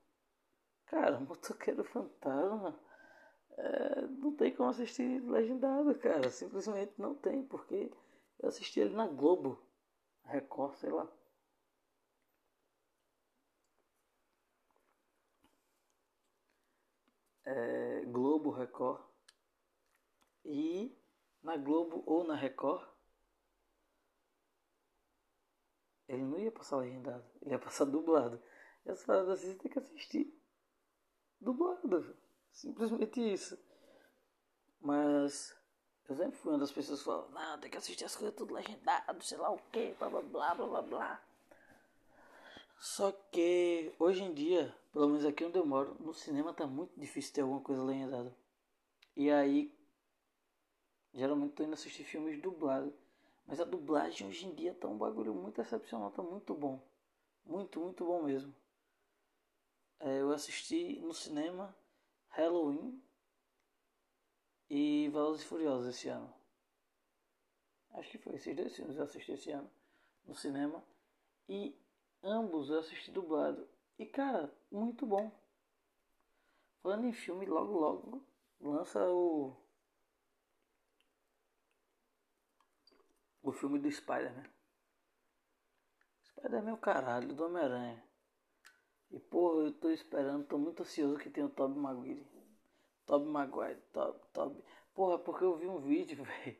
Cara, 0.86 1.18
Motoqueiro 1.20 1.82
Fantasma 1.82 2.78
é, 3.56 4.00
não 4.02 4.34
tem 4.34 4.54
como 4.54 4.70
assistir 4.70 5.20
legendado, 5.22 5.94
cara. 5.98 6.30
Simplesmente 6.30 6.92
não 6.98 7.14
tem, 7.14 7.44
porque 7.44 7.90
eu 8.38 8.48
assisti 8.48 8.80
ele 8.80 8.94
na 8.94 9.06
Globo, 9.06 9.58
Record, 10.24 10.74
sei 10.76 10.90
lá. 10.90 11.08
É, 17.44 18.04
Globo, 18.06 18.50
Record. 18.50 19.00
E 20.44 20.96
na 21.42 21.56
Globo 21.56 22.02
ou 22.06 22.24
na 22.24 22.34
Record, 22.34 22.86
ele 26.08 26.22
não 26.22 26.38
ia 26.38 26.50
passar 26.50 26.78
legendado, 26.78 27.24
ele 27.40 27.52
ia 27.52 27.58
passar 27.58 27.84
dublado. 27.84 28.42
E 28.84 28.90
as 28.90 29.04
paradas 29.04 29.38
assim 29.38 29.52
você 29.52 29.58
tem 29.58 29.70
que 29.70 29.78
assistir 29.78 30.34
dublado. 31.40 32.16
Simplesmente 32.52 33.20
isso. 33.20 33.58
Mas 34.80 35.56
eu 36.08 36.16
sempre 36.16 36.36
fui 36.36 36.52
uma 36.52 36.58
das 36.58 36.72
pessoas 36.72 37.00
que 37.00 37.04
falam, 37.04 37.30
não, 37.30 37.58
tem 37.58 37.70
que 37.70 37.76
assistir 37.76 38.04
as 38.04 38.14
coisas 38.14 38.36
tudo 38.36 38.54
legendado, 38.54 39.24
sei 39.24 39.38
lá 39.38 39.50
o 39.50 39.58
que, 39.70 39.94
blá 39.98 40.08
blá 40.08 40.20
blá 40.22 40.54
blá 40.54 40.66
blá 40.66 40.82
blá. 40.82 41.22
Só 42.78 43.12
que 43.12 43.94
hoje 43.98 44.22
em 44.24 44.34
dia, 44.34 44.74
pelo 44.92 45.08
menos 45.08 45.24
aqui 45.24 45.44
onde 45.44 45.58
eu 45.58 45.64
moro, 45.64 45.96
no 46.00 46.12
cinema 46.12 46.52
tá 46.52 46.66
muito 46.66 46.98
difícil 46.98 47.32
ter 47.32 47.40
alguma 47.42 47.60
coisa 47.60 47.82
legendada. 47.82 48.36
E 49.16 49.30
aí, 49.30 49.72
geralmente 51.14 51.54
tô 51.54 51.62
indo 51.62 51.74
assistir 51.74 52.04
filmes 52.04 52.40
dublados. 52.40 52.92
Mas 53.46 53.60
a 53.60 53.64
dublagem 53.64 54.26
hoje 54.26 54.46
em 54.46 54.54
dia 54.54 54.74
tá 54.74 54.88
um 54.88 54.96
bagulho 54.96 55.34
muito 55.34 55.60
excepcional, 55.60 56.10
tá 56.10 56.22
muito 56.22 56.54
bom. 56.54 56.80
Muito, 57.44 57.80
muito 57.80 58.04
bom 58.04 58.22
mesmo. 58.22 58.54
É, 60.00 60.20
eu 60.20 60.32
assisti 60.32 60.98
no 61.00 61.12
cinema 61.12 61.74
Halloween 62.32 63.02
e 64.68 65.08
Velozes 65.10 65.42
e 65.42 65.46
Furiosos 65.46 65.94
esse 65.94 66.08
ano. 66.08 66.32
Acho 67.90 68.10
que 68.10 68.18
foi 68.18 68.36
esses 68.36 68.56
dois 68.56 68.74
filmes 68.74 68.96
eu 68.96 69.04
assisti 69.04 69.32
esse 69.32 69.50
ano 69.50 69.70
no 70.24 70.34
cinema. 70.34 70.82
E 71.48 71.78
ambos 72.22 72.70
eu 72.70 72.78
assisti 72.78 73.10
dublado. 73.10 73.68
E 73.98 74.06
cara, 74.06 74.50
muito 74.70 75.04
bom. 75.04 75.30
Falando 76.82 77.06
em 77.06 77.12
filme, 77.12 77.44
logo 77.44 77.78
logo 77.78 78.26
lança 78.60 78.98
o. 79.10 79.54
O 83.42 83.52
filme 83.52 83.78
do 83.78 83.90
Spider-Man. 83.90 84.48
Spider-Man 86.24 86.70
é 86.70 86.74
o 86.74 86.78
caralho 86.78 87.34
do 87.34 87.44
Homem-Aranha. 87.44 88.11
E 89.12 89.20
porra, 89.20 89.64
eu 89.64 89.72
tô 89.74 89.90
esperando, 89.90 90.46
tô 90.46 90.56
muito 90.56 90.82
ansioso 90.82 91.18
que 91.18 91.28
tenha 91.28 91.46
o 91.46 91.50
Tobey 91.50 91.78
Maguire. 91.78 92.26
Tobey 93.04 93.28
Maguire, 93.28 93.78
Toby, 93.92 94.18
Toby. 94.32 94.64
Porra, 94.94 95.18
porque 95.18 95.44
eu 95.44 95.56
vi 95.58 95.66
um 95.66 95.80
vídeo, 95.80 96.24
velho. 96.24 96.56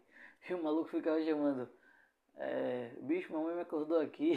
E 0.49 0.55
o 0.55 0.63
maluco 0.63 0.91
ficava 0.91 1.23
chamando. 1.25 1.69
É, 2.37 2.95
bicho, 3.01 3.33
mamãe 3.33 3.55
me 3.55 3.63
acordou 3.63 3.99
aqui. 4.01 4.35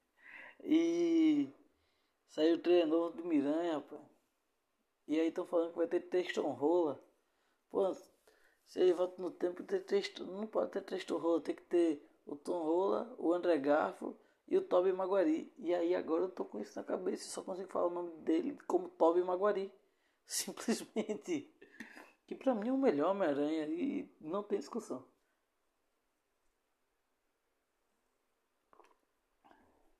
e 0.64 1.52
saiu 2.28 2.56
o 2.56 2.58
trailer 2.58 2.86
novo 2.86 3.16
do 3.18 3.24
Miranha, 3.24 3.74
rapaz. 3.74 4.00
E 5.06 5.20
aí 5.20 5.28
estão 5.28 5.46
falando 5.46 5.72
que 5.72 5.78
vai 5.78 5.88
ter 5.88 6.00
Tristan 6.08 6.42
Rola. 6.42 7.04
Pô, 7.70 7.92
se 8.64 8.80
ele 8.80 8.94
volta 8.94 9.20
no 9.20 9.30
tempo, 9.30 9.62
ter 9.62 9.80
Tristan, 9.80 10.24
não 10.24 10.46
pode 10.46 10.70
ter 10.70 10.82
Tristan 10.82 11.18
Rola, 11.18 11.42
tem 11.42 11.54
que 11.54 11.64
ter 11.64 12.02
o 12.24 12.34
Tom 12.34 12.62
Rola, 12.62 13.14
o 13.18 13.32
André 13.34 13.58
Garfo 13.58 14.16
e 14.48 14.56
o 14.56 14.62
Toby 14.62 14.92
Maguari. 14.92 15.52
E 15.58 15.74
aí 15.74 15.94
agora 15.94 16.24
eu 16.24 16.30
tô 16.30 16.44
com 16.44 16.60
isso 16.60 16.78
na 16.78 16.84
cabeça, 16.84 17.28
só 17.28 17.42
consigo 17.42 17.70
falar 17.70 17.86
o 17.86 17.90
nome 17.90 18.12
dele 18.22 18.58
como 18.66 18.88
Toby 18.88 19.22
Maguari. 19.22 19.72
Simplesmente. 20.26 21.52
Que 22.26 22.34
pra 22.34 22.54
mim 22.54 22.68
é 22.68 22.72
o 22.72 22.78
melhor 22.78 23.10
Homem-Aranha 23.10 23.66
e 23.66 24.10
não 24.20 24.42
tem 24.42 24.58
discussão. 24.58 25.04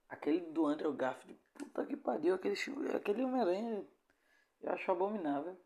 Aquele 0.08 0.40
do 0.40 0.66
Andrew 0.66 0.92
Garfield, 0.92 1.40
puta 1.54 1.86
que 1.86 1.96
pariu, 1.96 2.34
aquele, 2.34 2.54
aquele 2.94 3.24
Homem-Aranha 3.24 3.86
eu 4.62 4.72
acho 4.72 4.90
abominável. 4.90 5.56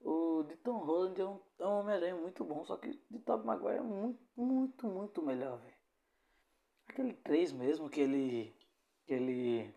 O 0.00 0.42
de 0.42 0.56
Tom 0.56 0.84
Holland 0.84 1.18
é 1.18 1.24
um, 1.24 1.40
é 1.58 1.66
um 1.66 1.78
Homem-Aranha 1.78 2.16
muito 2.16 2.44
bom, 2.44 2.62
só 2.64 2.76
que 2.76 2.92
de 3.10 3.18
Tobey 3.20 3.46
Maguire 3.46 3.78
é 3.78 3.80
muito, 3.80 4.20
muito, 4.36 4.86
muito 4.86 5.22
melhor, 5.22 5.58
velho. 5.60 5.73
Aquele 6.94 7.12
3 7.12 7.50
mesmo, 7.50 7.90
que 7.90 8.00
ele. 8.00 8.56
que 9.04 9.14
ele. 9.14 9.74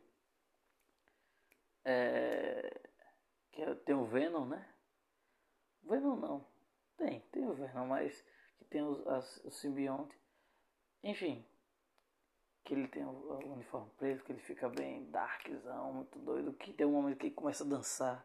É, 1.83 2.89
que 3.51 3.63
é, 3.63 3.73
tem 3.73 3.95
o 3.95 4.05
Venom, 4.05 4.45
né? 4.45 4.71
Venom 5.81 6.15
não. 6.15 6.47
Tem, 6.95 7.21
tem 7.31 7.47
o 7.47 7.55
Venom, 7.55 7.87
mas 7.87 8.23
que 8.59 8.65
tem 8.65 8.83
os, 8.83 9.07
as, 9.07 9.37
o 9.45 9.49
simbionte. 9.49 10.15
Enfim, 11.01 11.43
que 12.63 12.75
ele 12.75 12.87
tem 12.87 13.03
o, 13.03 13.09
o, 13.09 13.51
uniforme 13.51 13.89
preto, 13.97 14.23
que 14.23 14.31
ele 14.31 14.41
fica 14.41 14.69
bem 14.69 15.09
darkzão, 15.09 15.93
muito 15.93 16.19
doido, 16.19 16.53
que 16.53 16.71
tem 16.71 16.85
um 16.85 16.91
momento 16.91 17.17
que 17.17 17.27
ele 17.27 17.35
começa 17.35 17.63
a 17.63 17.67
dançar 17.67 18.23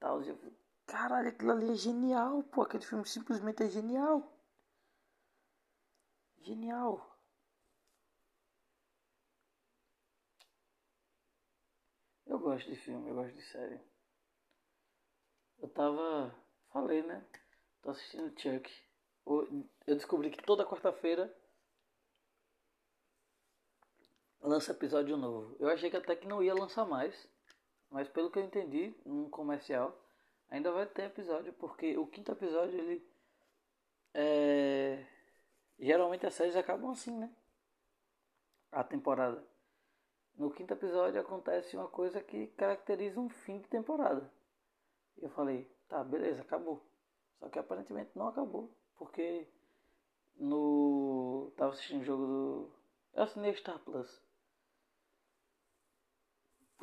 tal. 0.00 0.20
Eu, 0.24 0.36
caralho, 0.86 1.28
aquilo 1.28 1.52
ali 1.52 1.70
é 1.70 1.76
genial, 1.76 2.42
pô, 2.42 2.62
aquele 2.62 2.84
filme 2.84 3.06
simplesmente 3.06 3.62
é 3.62 3.68
genial. 3.68 4.36
Genial. 6.40 7.13
Gosto 12.44 12.70
de 12.70 12.76
filme, 12.76 13.08
eu 13.08 13.14
gosto 13.14 13.34
de 13.34 13.42
série. 13.42 13.80
Eu 15.58 15.68
tava. 15.68 16.34
Falei, 16.70 17.02
né? 17.02 17.24
Tô 17.82 17.90
assistindo 17.90 18.38
Chuck. 18.38 18.70
Eu 19.86 19.94
descobri 19.94 20.30
que 20.30 20.42
toda 20.42 20.66
quarta-feira 20.66 21.34
lança 24.40 24.72
episódio 24.72 25.16
novo. 25.16 25.56
Eu 25.58 25.68
achei 25.70 25.88
que 25.88 25.96
até 25.96 26.14
que 26.14 26.26
não 26.26 26.42
ia 26.42 26.52
lançar 26.52 26.84
mais, 26.84 27.26
mas 27.88 28.08
pelo 28.08 28.30
que 28.30 28.38
eu 28.38 28.44
entendi, 28.44 28.94
num 29.06 29.30
comercial, 29.30 29.98
ainda 30.50 30.70
vai 30.70 30.86
ter 30.86 31.04
episódio, 31.04 31.52
porque 31.54 31.96
o 31.96 32.06
quinto 32.06 32.32
episódio 32.32 32.78
ele 32.78 33.08
é... 34.12 35.06
geralmente 35.78 36.26
as 36.26 36.34
séries 36.34 36.56
acabam 36.56 36.90
assim, 36.90 37.16
né? 37.16 37.34
A 38.70 38.84
temporada. 38.84 39.53
No 40.36 40.50
quinto 40.50 40.74
episódio 40.74 41.20
acontece 41.20 41.76
uma 41.76 41.88
coisa 41.88 42.20
que 42.20 42.48
caracteriza 42.48 43.20
um 43.20 43.28
fim 43.28 43.60
de 43.60 43.68
temporada. 43.68 44.30
Eu 45.16 45.30
falei, 45.30 45.70
tá, 45.88 46.02
beleza, 46.02 46.42
acabou. 46.42 46.84
Só 47.38 47.48
que 47.48 47.58
aparentemente 47.58 48.10
não 48.14 48.28
acabou, 48.28 48.74
porque 48.96 49.48
no 50.36 51.52
tava 51.56 51.72
assistindo 51.72 52.02
o 52.02 52.04
jogo 52.04 52.26
do 52.26 52.72
eu 53.14 53.22
assinei 53.22 53.54
Star 53.54 53.78
Plus 53.78 54.24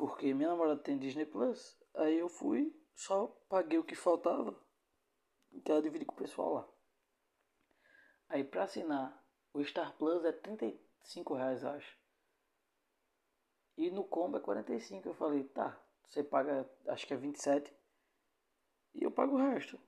porque 0.02 0.34
minha 0.34 0.48
namorada 0.48 0.82
tem 0.82 0.98
Disney 0.98 1.24
Plus. 1.24 1.80
Aí 1.94 2.18
eu 2.18 2.28
fui, 2.28 2.76
só 2.92 3.28
paguei 3.48 3.78
o 3.78 3.84
que 3.84 3.94
faltava, 3.94 4.52
que 5.64 5.70
ela 5.70 5.80
dividi 5.80 6.04
com 6.04 6.14
o 6.14 6.18
pessoal 6.18 6.54
lá. 6.54 6.68
Aí 8.28 8.42
pra 8.42 8.64
assinar 8.64 9.24
o 9.54 9.62
Star 9.62 9.96
Plus 9.96 10.24
é 10.24 10.32
35 10.32 11.34
reais, 11.34 11.64
acho. 11.64 12.01
E 13.76 13.90
no 13.90 14.04
combo 14.04 14.36
é 14.36 14.40
45. 14.40 15.08
Eu 15.08 15.14
falei, 15.14 15.44
tá, 15.44 15.78
você 16.08 16.22
paga, 16.22 16.68
acho 16.88 17.06
que 17.06 17.14
é 17.14 17.16
27. 17.16 17.72
E 18.94 19.02
eu 19.02 19.10
pago 19.10 19.34
o 19.34 19.38
resto. 19.38 19.78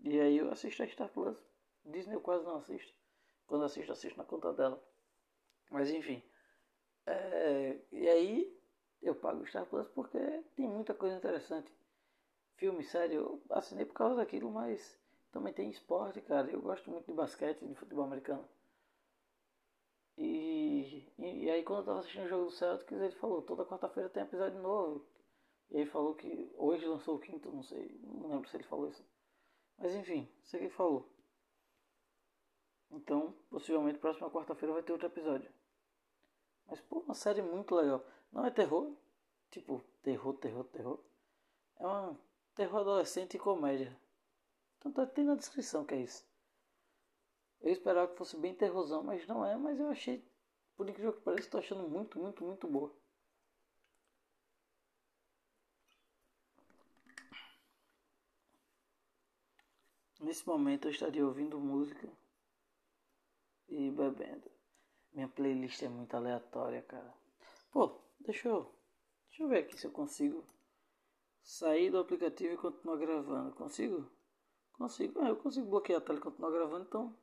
E 0.00 0.18
aí 0.20 0.38
eu 0.38 0.50
assisto 0.50 0.82
a 0.82 0.88
Star 0.88 1.08
Plus. 1.08 1.38
Disney 1.84 2.14
eu 2.14 2.20
quase 2.20 2.44
não 2.44 2.56
assisto. 2.56 2.92
Quando 3.46 3.64
assisto, 3.64 3.92
assisto 3.92 4.18
na 4.18 4.24
conta 4.24 4.52
dela. 4.52 4.82
Mas 5.70 5.90
enfim. 5.90 6.22
É, 7.06 7.78
e 7.90 8.08
aí 8.08 8.60
eu 9.00 9.14
pago 9.14 9.42
o 9.42 9.46
Star 9.46 9.66
Plus 9.66 9.88
porque 9.88 10.18
tem 10.56 10.68
muita 10.68 10.94
coisa 10.94 11.16
interessante. 11.16 11.72
Filme, 12.56 12.82
série, 12.84 13.14
eu 13.14 13.42
assinei 13.50 13.84
por 13.84 13.94
causa 13.94 14.16
daquilo, 14.16 14.50
mas 14.50 14.98
também 15.32 15.52
tem 15.52 15.70
esporte, 15.70 16.20
cara. 16.20 16.50
Eu 16.50 16.60
gosto 16.60 16.90
muito 16.90 17.06
de 17.06 17.12
basquete, 17.12 17.66
de 17.66 17.74
futebol 17.74 18.04
americano. 18.04 18.48
E, 21.18 21.44
e, 21.44 21.50
aí 21.50 21.62
quando 21.62 21.80
eu 21.80 21.84
tava 21.84 21.98
assistindo 22.00 22.24
o 22.24 22.28
jogo 22.28 22.44
do 22.46 22.50
Celtics, 22.50 23.00
ele 23.00 23.14
falou, 23.16 23.42
toda 23.42 23.64
quarta-feira 23.64 24.08
tem 24.08 24.22
episódio 24.22 24.60
novo. 24.60 25.06
E 25.70 25.78
aí 25.78 25.86
falou 25.86 26.14
que 26.14 26.52
hoje 26.56 26.86
lançou 26.86 27.16
o 27.16 27.18
quinto, 27.18 27.50
não 27.50 27.62
sei, 27.62 27.98
não 28.02 28.28
lembro 28.28 28.48
se 28.48 28.56
ele 28.56 28.64
falou 28.64 28.88
isso. 28.88 29.04
Mas 29.78 29.94
enfim, 29.94 30.28
sei 30.44 30.60
que 30.60 30.66
ele 30.66 30.74
falou. 30.74 31.08
Então, 32.90 33.34
possivelmente 33.48 33.98
próxima 33.98 34.30
quarta-feira 34.30 34.74
vai 34.74 34.82
ter 34.82 34.92
outro 34.92 35.06
episódio. 35.06 35.50
Mas 36.66 36.80
pô, 36.80 37.00
uma 37.00 37.14
série 37.14 37.40
muito 37.40 37.74
legal. 37.74 38.04
Não 38.30 38.44
é 38.44 38.50
terror, 38.50 38.94
tipo 39.50 39.82
terror, 40.02 40.34
terror, 40.34 40.64
terror. 40.64 41.00
É 41.78 41.86
um 41.86 42.16
terror 42.54 42.80
adolescente 42.80 43.34
e 43.34 43.40
comédia. 43.40 43.98
Tanto 44.80 45.00
é 45.00 45.06
tem 45.06 45.24
na 45.24 45.34
descrição 45.34 45.84
que 45.84 45.94
é 45.94 46.02
isso. 46.02 46.26
Eu 47.60 47.72
esperava 47.72 48.08
que 48.08 48.18
fosse 48.18 48.36
bem 48.36 48.54
terrorzão, 48.54 49.02
mas 49.02 49.26
não 49.26 49.44
é, 49.44 49.56
mas 49.56 49.78
eu 49.78 49.88
achei, 49.88 50.24
por 50.76 50.88
incrível 50.88 51.12
que 51.12 51.20
pareça, 51.20 51.46
estou 51.46 51.60
achando 51.60 51.88
muito, 51.88 52.18
muito, 52.18 52.44
muito 52.44 52.66
boa. 52.68 52.92
Nesse 60.20 60.46
momento 60.46 60.86
eu 60.86 60.90
estaria 60.92 61.26
ouvindo 61.26 61.58
música 61.60 62.08
e 63.68 63.90
bebendo. 63.90 64.50
Minha 65.12 65.28
playlist 65.28 65.82
é 65.82 65.88
muito 65.88 66.14
aleatória, 66.16 66.82
cara. 66.82 67.12
Pô, 67.72 68.00
Deixa 68.24 68.48
eu, 68.48 68.72
deixa 69.28 69.42
eu 69.42 69.48
ver 69.48 69.58
aqui 69.58 69.76
se 69.76 69.86
eu 69.86 69.90
consigo 69.90 70.44
sair 71.42 71.90
do 71.90 71.98
aplicativo 71.98 72.54
e 72.54 72.56
continuar 72.56 72.96
gravando. 72.96 73.52
Consigo? 73.54 74.08
Consigo. 74.74 75.20
Ah, 75.20 75.28
eu 75.30 75.36
consigo 75.36 75.68
bloquear 75.68 75.98
a 76.00 76.04
tela 76.04 76.18
e 76.18 76.22
continuar 76.22 76.50
gravando. 76.52 76.84
Então, 76.86 77.14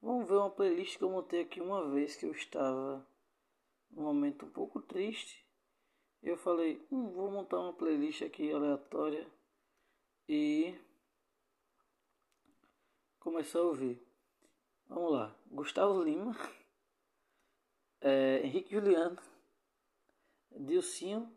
vamos 0.00 0.28
ver 0.28 0.36
uma 0.36 0.50
playlist 0.50 0.98
que 0.98 1.04
eu 1.04 1.10
montei 1.10 1.42
aqui 1.42 1.60
uma 1.60 1.90
vez 1.90 2.16
que 2.16 2.26
eu 2.26 2.32
estava 2.32 3.06
num 3.90 4.02
momento 4.02 4.46
um 4.46 4.50
pouco 4.50 4.80
triste. 4.80 5.44
Eu 6.22 6.36
falei, 6.36 6.84
hum, 6.90 7.10
vou 7.12 7.30
montar 7.30 7.60
uma 7.60 7.72
playlist 7.72 8.22
aqui 8.22 8.50
aleatória 8.50 9.26
e 10.28 10.74
começar 13.20 13.60
a 13.60 13.62
ouvir. 13.62 14.00
Vamos 14.88 15.12
lá. 15.12 15.36
Gustavo 15.46 16.02
Lima, 16.02 16.36
é, 18.00 18.40
Henrique 18.46 18.72
Juliano. 18.72 19.20
Dilcinho, 20.58 21.30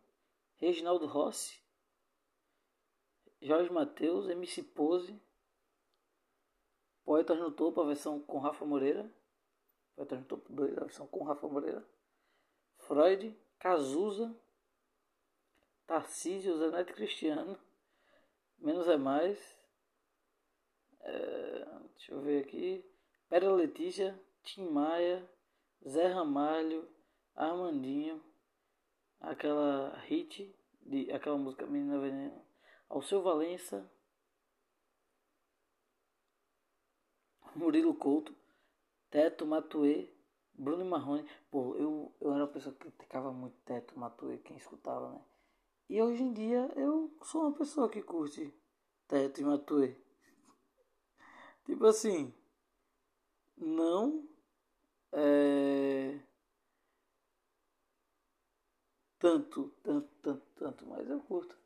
Reginaldo 0.57 1.05
Rossi, 1.05 1.61
Jorge 3.41 3.71
Mateus, 3.71 4.29
MC 4.29 4.63
Pose, 4.63 5.19
Poetas 7.19 7.37
no 7.37 7.51
Topo, 7.51 7.81
a 7.81 7.85
versão 7.85 8.21
com 8.21 8.39
Rafa 8.39 8.65
Moreira, 8.65 9.05
Poetas 9.93 10.19
no 10.19 10.25
Topo 10.25 10.53
2, 10.53 10.77
a 10.77 10.85
versão 10.85 11.05
com 11.05 11.25
Rafa 11.25 11.49
Moreira, 11.49 11.85
Freud, 12.77 13.37
Cazuza, 13.59 14.33
Tarcísio, 15.85 16.57
Zanetti 16.57 16.93
Cristiano, 16.93 17.59
Menos 18.57 18.87
é 18.87 18.95
Mais, 18.95 19.37
é, 21.01 21.67
deixa 21.97 22.13
eu 22.13 22.21
ver 22.21 22.45
aqui, 22.45 22.89
Pera 23.27 23.51
Letícia, 23.51 24.17
Tim 24.41 24.69
Maia, 24.69 25.29
Zé 25.85 26.07
Ramalho, 26.07 26.87
Armandinho, 27.35 28.23
aquela 29.19 29.93
hit 30.05 30.55
de 30.83 31.11
aquela 31.11 31.37
música 31.37 31.65
Menina 31.65 31.99
Veneno, 31.99 32.41
ao 32.87 33.01
seu 33.01 33.21
Valença, 33.21 33.91
Murilo 37.55 37.93
Couto, 37.93 38.33
Teto 39.09 39.45
Matuê, 39.45 40.09
Bruno 40.53 40.85
Marrone. 40.85 41.25
Pô, 41.49 41.75
eu, 41.75 42.13
eu 42.21 42.33
era 42.33 42.43
uma 42.43 42.51
pessoa 42.51 42.73
que 42.75 42.91
criticava 42.91 43.31
muito 43.31 43.55
Teto 43.65 43.97
Matuê, 43.97 44.37
quem 44.39 44.57
escutava, 44.57 45.11
né? 45.11 45.21
E 45.89 46.01
hoje 46.01 46.21
em 46.21 46.33
dia 46.33 46.71
eu 46.75 47.11
sou 47.23 47.41
uma 47.41 47.53
pessoa 47.53 47.89
que 47.89 48.01
curte 48.01 48.53
Teto 49.07 49.41
e 49.41 49.43
Matuê. 49.43 49.95
tipo 51.65 51.85
assim, 51.85 52.33
não 53.57 54.27
é 55.11 56.19
tanto, 59.19 59.73
tanto, 59.83 60.07
tanto, 60.21 60.45
tanto, 60.55 60.85
mas 60.87 61.09
eu 61.09 61.19
curto. 61.19 61.57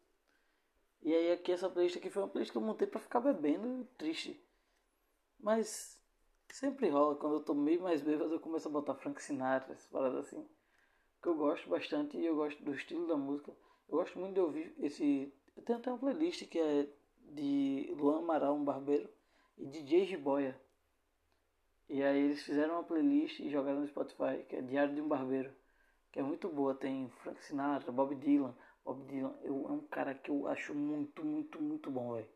E 1.01 1.13
aí 1.13 1.31
aqui 1.31 1.51
essa 1.51 1.69
playlist 1.69 1.97
aqui 1.97 2.09
foi 2.09 2.23
uma 2.23 2.29
playlist 2.29 2.51
que 2.51 2.57
eu 2.57 2.61
montei 2.61 2.87
para 2.87 2.99
ficar 2.99 3.19
bebendo 3.19 3.87
triste. 3.97 4.42
Mas 5.43 6.01
sempre 6.49 6.87
rola, 6.87 7.17
quando 7.17 7.35
eu 7.35 7.43
tô 7.43 7.53
meio 7.53 7.81
mais 7.81 8.01
bêbado 8.01 8.33
eu 8.33 8.39
começo 8.39 8.69
a 8.69 8.71
botar 8.71 8.95
Frank 8.95 9.21
Sinatra, 9.21 9.73
essas 9.73 9.87
paradas 9.87 10.27
assim. 10.27 10.47
Que 11.21 11.27
eu 11.27 11.35
gosto 11.35 11.69
bastante 11.69 12.17
e 12.17 12.25
eu 12.25 12.33
gosto 12.33 12.63
do 12.63 12.73
estilo 12.73 13.05
da 13.07 13.17
música. 13.17 13.51
Eu 13.89 13.97
gosto 13.97 14.17
muito 14.17 14.35
de 14.35 14.39
ouvir 14.39 14.73
esse. 14.79 15.33
Eu 15.57 15.63
tenho 15.63 15.79
até 15.79 15.91
uma 15.91 15.99
playlist 15.99 16.47
que 16.47 16.57
é 16.57 16.87
de 17.33 17.93
Luan 17.97 18.19
Amaral, 18.19 18.55
um 18.55 18.63
barbeiro, 18.63 19.09
e 19.57 19.65
DJ 19.65 20.05
Jiboia. 20.05 20.57
E 21.89 22.01
aí 22.01 22.21
eles 22.23 22.41
fizeram 22.43 22.75
uma 22.75 22.83
playlist 22.83 23.41
e 23.41 23.49
jogaram 23.49 23.81
no 23.81 23.87
Spotify, 23.87 24.45
que 24.47 24.55
é 24.55 24.61
Diário 24.61 24.95
de 24.95 25.01
um 25.01 25.09
Barbeiro. 25.09 25.53
que 26.09 26.19
é 26.19 26.23
muito 26.23 26.47
boa. 26.47 26.73
Tem 26.73 27.09
Frank 27.21 27.43
Sinatra, 27.43 27.91
Bob 27.91 28.15
Dylan. 28.15 28.55
Bob 28.85 29.05
Dylan 29.07 29.35
eu, 29.41 29.67
é 29.67 29.71
um 29.73 29.81
cara 29.87 30.15
que 30.15 30.31
eu 30.31 30.47
acho 30.47 30.73
muito, 30.73 31.25
muito, 31.25 31.61
muito 31.61 31.91
bom, 31.91 32.13
velho. 32.13 32.29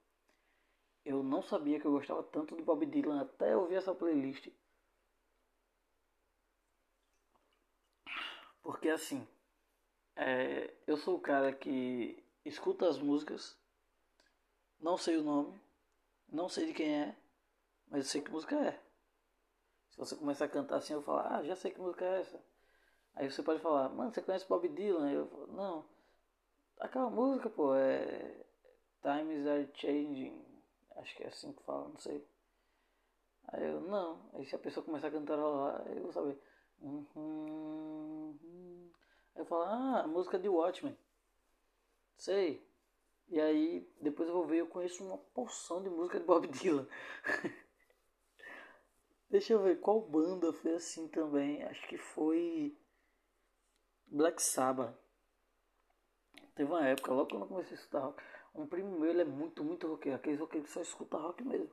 Eu 1.07 1.23
não 1.23 1.41
sabia 1.41 1.79
que 1.79 1.85
eu 1.85 1.91
gostava 1.93 2.21
tanto 2.21 2.53
do 2.53 2.65
Bob 2.65 2.85
Dylan 2.85 3.21
até 3.21 3.55
ouvir 3.55 3.75
essa 3.75 3.95
playlist. 3.95 4.49
Porque 8.61 8.89
assim, 8.89 9.25
é, 10.17 10.73
eu 10.85 10.97
sou 10.97 11.15
o 11.15 11.21
cara 11.21 11.53
que 11.53 12.21
escuta 12.43 12.89
as 12.89 12.99
músicas, 12.99 13.57
não 14.81 14.97
sei 14.97 15.15
o 15.15 15.23
nome, 15.23 15.57
não 16.27 16.49
sei 16.49 16.65
de 16.65 16.73
quem 16.73 16.93
é, 16.93 17.15
mas 17.89 18.03
eu 18.03 18.11
sei 18.11 18.21
que 18.21 18.29
música 18.29 18.57
é. 18.57 18.77
Se 19.91 19.97
você 19.97 20.13
começar 20.13 20.43
a 20.43 20.49
cantar 20.49 20.75
assim, 20.75 20.91
eu 20.91 21.01
falo, 21.01 21.19
ah, 21.19 21.41
já 21.41 21.55
sei 21.55 21.71
que 21.71 21.79
música 21.79 22.03
é 22.03 22.19
essa. 22.19 22.43
Aí 23.15 23.31
você 23.31 23.41
pode 23.41 23.61
falar, 23.61 23.87
mano, 23.87 24.13
você 24.13 24.21
conhece 24.21 24.45
Bob 24.45 24.67
Dylan? 24.67 25.09
Eu 25.09 25.27
falo, 25.27 25.47
não. 25.53 25.85
Aquela 26.81 27.09
música, 27.09 27.49
pô, 27.49 27.73
é. 27.75 28.45
Times 29.01 29.47
are 29.47 29.69
changing. 29.73 30.46
Acho 30.97 31.15
que 31.15 31.23
é 31.23 31.27
assim 31.27 31.53
que 31.53 31.63
fala, 31.63 31.88
não 31.88 31.97
sei. 31.97 32.25
Aí 33.49 33.63
eu, 33.63 33.81
não. 33.81 34.29
Aí 34.33 34.45
se 34.45 34.55
a 34.55 34.60
pessoa 34.60 34.86
começar 34.86 35.07
a 35.07 35.12
cantar 35.12 35.36
lá, 35.36 35.83
eu 35.88 36.03
vou 36.03 36.12
saber. 36.12 36.38
Aí 39.36 39.41
eu 39.41 39.45
falo, 39.45 39.63
ah, 39.63 40.01
a 40.03 40.07
música 40.07 40.38
de 40.38 40.49
Watchmen. 40.49 40.97
Sei. 42.17 42.65
E 43.29 43.39
aí, 43.39 43.88
depois 44.01 44.27
eu 44.27 44.36
vou 44.36 44.45
ver, 44.45 44.57
eu 44.57 44.67
conheço 44.67 45.03
uma 45.03 45.17
porção 45.17 45.83
de 45.83 45.89
música 45.89 46.19
de 46.19 46.25
Bob 46.25 46.47
Dylan. 46.49 46.88
Deixa 49.29 49.53
eu 49.53 49.62
ver 49.62 49.79
qual 49.81 50.01
banda 50.01 50.53
foi 50.53 50.73
assim 50.75 51.07
também. 51.10 51.62
Acho 51.63 51.86
que 51.88 51.97
foi 51.97 52.77
Black 54.07 54.41
Sabbath. 54.41 54.95
Teve 56.55 56.71
uma 56.71 56.88
época, 56.88 57.13
logo 57.13 57.29
quando 57.29 57.43
eu 57.43 57.47
comecei 57.47 57.77
a 57.93 57.99
rock, 57.99 58.23
um 58.57 58.67
primo 58.67 58.99
meu 58.99 59.09
ele 59.09 59.21
é 59.21 59.25
muito, 59.25 59.63
muito 59.63 59.87
roqueiro. 59.87 60.17
Aqueles 60.17 60.39
roqueiros 60.39 60.67
que 60.67 60.73
só 60.73 60.81
escuta 60.81 61.17
rock 61.17 61.43
mesmo. 61.43 61.69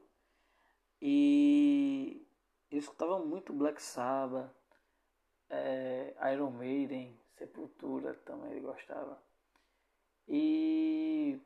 E 1.01 2.27
eu 2.71 2.79
escutava 2.79 3.19
muito 3.19 3.53
Black 3.53 3.83
Sabbath, 3.83 4.51
é, 5.51 6.15
Iron 6.33 6.51
Maiden, 6.51 7.19
Sepultura 7.37 8.15
também 8.25 8.53
ele 8.53 8.61
gostava. 8.61 9.21
E 10.29 11.41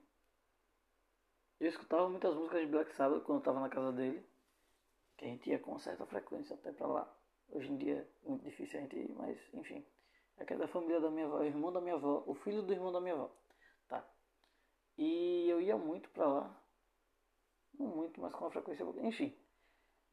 eu 1.59 1.69
escutava 1.69 2.09
muitas 2.09 2.35
músicas 2.35 2.61
de 2.61 2.67
Black 2.67 2.95
Sabbath 2.95 3.23
quando 3.23 3.39
eu 3.39 3.41
estava 3.41 3.61
na 3.61 3.69
casa 3.69 3.93
dele 3.93 4.25
que 5.17 5.25
a 5.25 5.29
gente 5.29 5.51
ia 5.51 5.59
com 5.59 5.79
certa 5.79 6.07
frequência 6.07 6.55
até 6.55 6.71
para 6.73 6.87
lá. 6.87 7.17
Hoje 7.51 7.73
em 7.73 7.77
dia 7.77 8.09
é 8.25 8.29
muito 8.29 8.45
difícil 8.45 8.79
a 8.79 8.83
gente 8.83 8.97
ir, 8.97 9.13
mas 9.17 9.39
enfim. 9.55 9.85
É 10.37 10.45
que 10.45 10.55
é 10.55 10.57
da 10.57 10.69
família 10.69 11.01
da 11.01 11.11
minha 11.11 11.27
avó, 11.27 11.39
o 11.39 11.45
irmão 11.45 11.73
da 11.73 11.81
minha 11.81 11.97
avó, 11.97 12.23
o 12.27 12.35
filho 12.35 12.63
do 12.63 12.73
irmão 12.73 12.93
da 12.93 13.01
minha 13.01 13.15
avó. 13.15 13.31
E 14.99 15.49
eu 15.49 15.61
ia 15.61 15.77
muito 15.77 16.11
para 16.11 16.27
lá. 16.27 16.63
Não 17.79 17.87
muito, 17.87 18.21
mas 18.21 18.35
com 18.35 18.45
uma 18.45 18.51
frequência. 18.51 18.85
Enfim. 18.99 19.33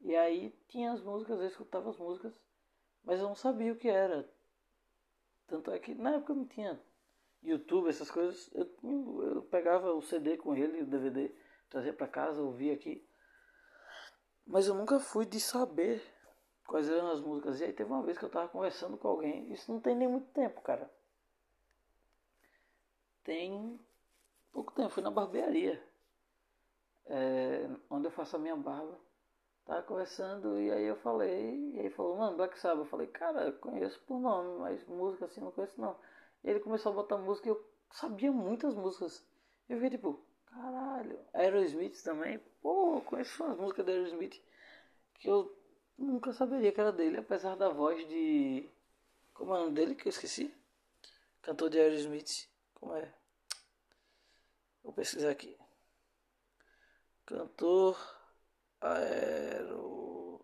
E 0.00 0.14
aí 0.14 0.50
tinha 0.68 0.92
as 0.92 1.02
músicas, 1.02 1.40
eu 1.40 1.46
escutava 1.46 1.90
as 1.90 1.98
músicas, 1.98 2.40
mas 3.02 3.20
eu 3.20 3.26
não 3.26 3.34
sabia 3.34 3.72
o 3.72 3.76
que 3.76 3.88
era. 3.88 4.30
Tanto 5.48 5.72
é 5.72 5.78
que 5.80 5.94
na 5.94 6.14
época 6.14 6.34
não 6.34 6.46
tinha 6.46 6.80
YouTube, 7.42 7.88
essas 7.88 8.10
coisas. 8.10 8.48
Eu, 8.54 8.70
eu 9.22 9.42
pegava 9.42 9.92
o 9.92 10.02
CD 10.02 10.36
com 10.36 10.54
ele, 10.54 10.82
o 10.82 10.86
DVD, 10.86 11.34
trazia 11.68 11.92
para 11.92 12.06
casa, 12.06 12.40
ouvia 12.40 12.74
aqui. 12.74 13.04
Mas 14.46 14.68
eu 14.68 14.74
nunca 14.74 15.00
fui 15.00 15.26
de 15.26 15.40
saber 15.40 16.00
quais 16.64 16.88
eram 16.88 17.10
as 17.10 17.20
músicas. 17.20 17.60
E 17.60 17.64
aí 17.64 17.72
teve 17.72 17.90
uma 17.90 18.02
vez 18.02 18.16
que 18.16 18.24
eu 18.24 18.30
tava 18.30 18.48
conversando 18.48 18.96
com 18.96 19.08
alguém. 19.08 19.52
Isso 19.52 19.72
não 19.72 19.80
tem 19.80 19.96
nem 19.96 20.06
muito 20.06 20.28
tempo, 20.28 20.60
cara. 20.62 20.88
Tem 23.24 23.80
pouco 24.56 24.72
tempo. 24.72 24.88
Fui 24.88 25.02
na 25.02 25.10
barbearia. 25.10 25.82
É, 27.06 27.68
onde 27.90 28.06
eu 28.06 28.10
faço 28.10 28.36
a 28.36 28.38
minha 28.38 28.56
barba. 28.56 28.98
Tava 29.66 29.82
conversando 29.82 30.58
e 30.58 30.70
aí 30.70 30.84
eu 30.84 30.96
falei. 30.96 31.74
E 31.74 31.80
aí 31.80 31.90
falou, 31.90 32.16
mano, 32.16 32.36
Black 32.38 32.58
Sabbath. 32.58 32.86
Eu 32.86 32.90
falei, 32.90 33.06
cara, 33.08 33.52
conheço 33.52 34.00
por 34.06 34.18
nome, 34.18 34.60
mas 34.60 34.84
música 34.86 35.26
assim 35.26 35.40
não 35.40 35.52
conheço 35.52 35.78
não. 35.78 35.96
E 36.42 36.48
ele 36.48 36.60
começou 36.60 36.92
a 36.92 36.94
botar 36.94 37.18
música 37.18 37.48
e 37.48 37.50
eu 37.50 37.68
sabia 37.90 38.32
muitas 38.32 38.74
músicas. 38.74 39.22
Eu 39.68 39.76
fiquei 39.76 39.90
tipo, 39.90 40.20
Caralho. 40.46 41.18
Aerosmith 41.34 42.02
também. 42.02 42.40
Pô, 42.62 43.02
conheço 43.02 43.44
umas 43.44 43.58
músicas 43.58 43.84
da 43.84 43.92
Aerosmith 43.92 44.40
que 45.14 45.28
eu 45.28 45.54
nunca 45.98 46.32
saberia 46.32 46.72
que 46.72 46.80
era 46.80 46.92
dele, 46.92 47.18
apesar 47.18 47.56
da 47.56 47.68
voz 47.68 48.06
de. 48.08 48.68
Como 49.34 49.54
é 49.54 49.58
o 49.58 49.60
nome 49.64 49.74
dele 49.74 49.94
que 49.94 50.08
eu 50.08 50.10
esqueci? 50.10 50.54
Cantor 51.42 51.68
de 51.68 51.78
Aerosmith. 51.78 52.48
Como 52.74 52.94
é? 52.94 53.12
Vou 54.86 54.94
pesquisar 54.94 55.30
aqui. 55.30 55.58
Cantor 57.26 57.98
Aerosmith. 58.80 60.38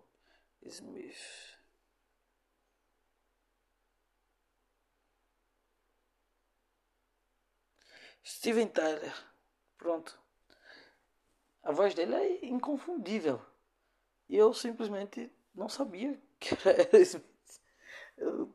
Steven 8.25 8.67
Tyler. 8.67 9.15
Pronto. 9.79 10.21
A 11.63 11.71
voz 11.71 11.95
dele 11.95 12.17
é 12.17 12.45
inconfundível. 12.45 13.41
E 14.29 14.37
eu 14.37 14.53
simplesmente 14.53 15.33
não 15.55 15.69
sabia 15.69 16.21
que 16.41 16.53
era 16.69 16.83
Aerosmith. 16.91 17.61
Eu 18.17 18.53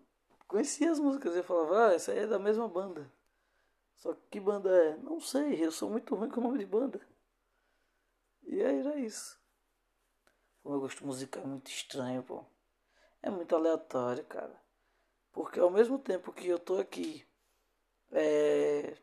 conhecia 0.49 0.91
as 0.91 0.99
músicas 0.99 1.33
e 1.37 1.43
falava, 1.43 1.87
ah, 1.87 1.93
essa 1.93 2.11
aí 2.11 2.19
é 2.19 2.27
da 2.27 2.37
mesma 2.37 2.67
banda. 2.67 3.09
Só 3.97 4.13
que 4.13 4.21
que 4.31 4.39
banda 4.39 4.69
é? 4.69 4.97
Não 4.97 5.19
sei, 5.19 5.63
eu 5.63 5.71
sou 5.71 5.89
muito 5.89 6.15
ruim 6.15 6.29
com 6.29 6.39
o 6.39 6.43
nome 6.43 6.59
de 6.59 6.65
banda. 6.65 6.99
E 8.43 8.63
aí 8.63 8.79
era 8.79 8.95
isso. 8.97 9.39
O 10.63 10.69
meu 10.69 10.79
gosto 10.79 11.05
musical 11.05 11.43
é 11.43 11.47
muito 11.47 11.69
estranho, 11.69 12.23
pô. 12.23 12.45
É 13.21 13.29
muito 13.29 13.55
aleatório, 13.55 14.23
cara. 14.25 14.59
Porque 15.31 15.59
ao 15.59 15.69
mesmo 15.69 15.99
tempo 15.99 16.31
que 16.33 16.47
eu 16.47 16.59
tô 16.59 16.79
aqui 16.79 17.27
é, 18.11 18.97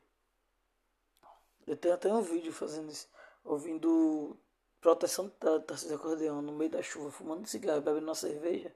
eu 1.67 1.77
tenho 1.77 1.95
até 1.95 2.13
um 2.13 2.23
vídeo 2.23 2.53
fazendo 2.53 2.91
isso, 2.91 3.09
ouvindo 3.43 4.39
proteção 4.81 5.31
da 5.41 5.61
taça 5.61 5.89
de 5.89 5.95
acordeão 5.95 6.43
no 6.43 6.53
meio 6.53 6.71
da 6.71 6.83
chuva, 6.83 7.11
fumando 7.11 7.47
cigarro, 7.47 7.81
bebendo 7.81 8.07
uma 8.07 8.15
cerveja. 8.15 8.75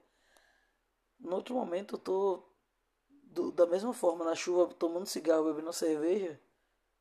No 1.19 1.35
outro 1.35 1.53
momento 1.53 1.95
eu 1.95 1.99
tô 1.99 2.48
do, 3.29 3.51
da 3.51 3.65
mesma 3.65 3.93
forma 3.93 4.25
na 4.25 4.35
chuva, 4.35 4.73
tomando 4.73 5.05
cigarro, 5.05 5.45
bebendo 5.45 5.73
cerveja. 5.73 6.39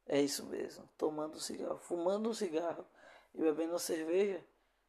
É 0.07 0.21
isso 0.21 0.47
mesmo, 0.47 0.89
tomando 0.97 1.39
cigarro, 1.39 1.79
fumando 1.79 2.31
um 2.31 2.35
cigarro 2.35 2.85
e 3.35 3.41
bebendo 3.43 3.79
cerveja 3.79 4.43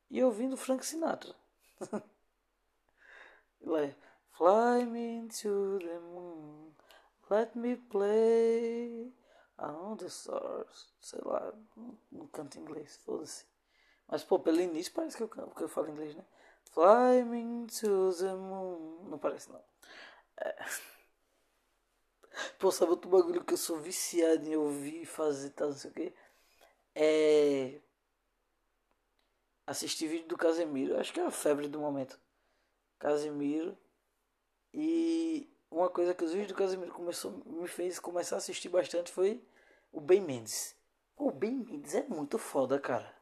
e 0.10 0.23
ouvindo 0.23 0.56
Frank 0.56 0.86
Sinatra. 0.86 1.36
Lá, 3.62 3.93
Fly 4.32 4.86
me 4.86 5.28
to 5.41 5.80
the 5.80 5.99
moon, 5.99 6.71
let 7.30 7.54
me 7.58 7.75
play 7.75 9.12
On 9.62 9.97
the 9.97 10.08
Stars, 10.08 10.88
sei 11.02 11.19
lá, 11.25 11.54
não 12.10 12.25
canto 12.28 12.58
inglês, 12.58 12.95
foda-se. 13.04 13.45
Mas, 14.08 14.23
pô, 14.23 14.39
pelo 14.39 14.62
início 14.62 14.93
parece 14.93 15.17
que 15.17 15.23
eu 15.23 15.28
canto, 15.28 15.49
porque 15.49 15.65
eu 15.65 15.69
falo 15.69 15.89
inglês, 15.89 16.15
né? 16.15 16.23
Fly 16.71 17.23
me 17.25 17.67
to 17.67 18.12
the 18.17 18.34
moon. 18.34 19.10
Não 19.10 19.19
parece, 19.19 19.52
não. 19.52 19.62
É. 20.38 20.56
Pô, 22.57 22.71
sabe 22.71 22.91
outro 22.91 23.09
bagulho 23.09 23.43
que 23.43 23.53
eu 23.53 23.57
sou 23.57 23.79
viciado 23.79 24.47
em 24.47 24.55
ouvir, 24.55 25.05
fazer 25.05 25.51
tal, 25.51 25.69
não 25.69 25.75
sei 25.75 25.91
o 25.91 25.93
quê? 25.93 26.13
É. 26.95 27.79
Assistir 29.65 30.08
vídeo 30.08 30.27
do 30.27 30.37
Casemiro. 30.37 30.99
Acho 30.99 31.13
que 31.13 31.19
é 31.19 31.25
a 31.25 31.31
febre 31.31 31.67
do 31.67 31.79
momento. 31.79 32.19
Casemiro. 32.97 33.77
E 34.73 35.49
uma 35.71 35.89
coisa 35.89 36.13
que 36.13 36.23
os 36.23 36.31
vídeos 36.31 36.49
do 36.49 36.56
Casemiro 36.56 36.91
começou, 36.93 37.31
me 37.45 37.67
fez 37.67 37.99
começar 37.99 38.35
a 38.35 38.37
assistir 38.39 38.69
bastante 38.69 39.12
foi 39.12 39.43
o 39.91 40.01
Ben 40.01 40.21
Mendes. 40.21 40.75
O 41.15 41.31
Ben 41.31 41.56
Mendes 41.56 41.95
é 41.95 42.04
muito 42.08 42.37
foda, 42.37 42.79
cara. 42.79 43.17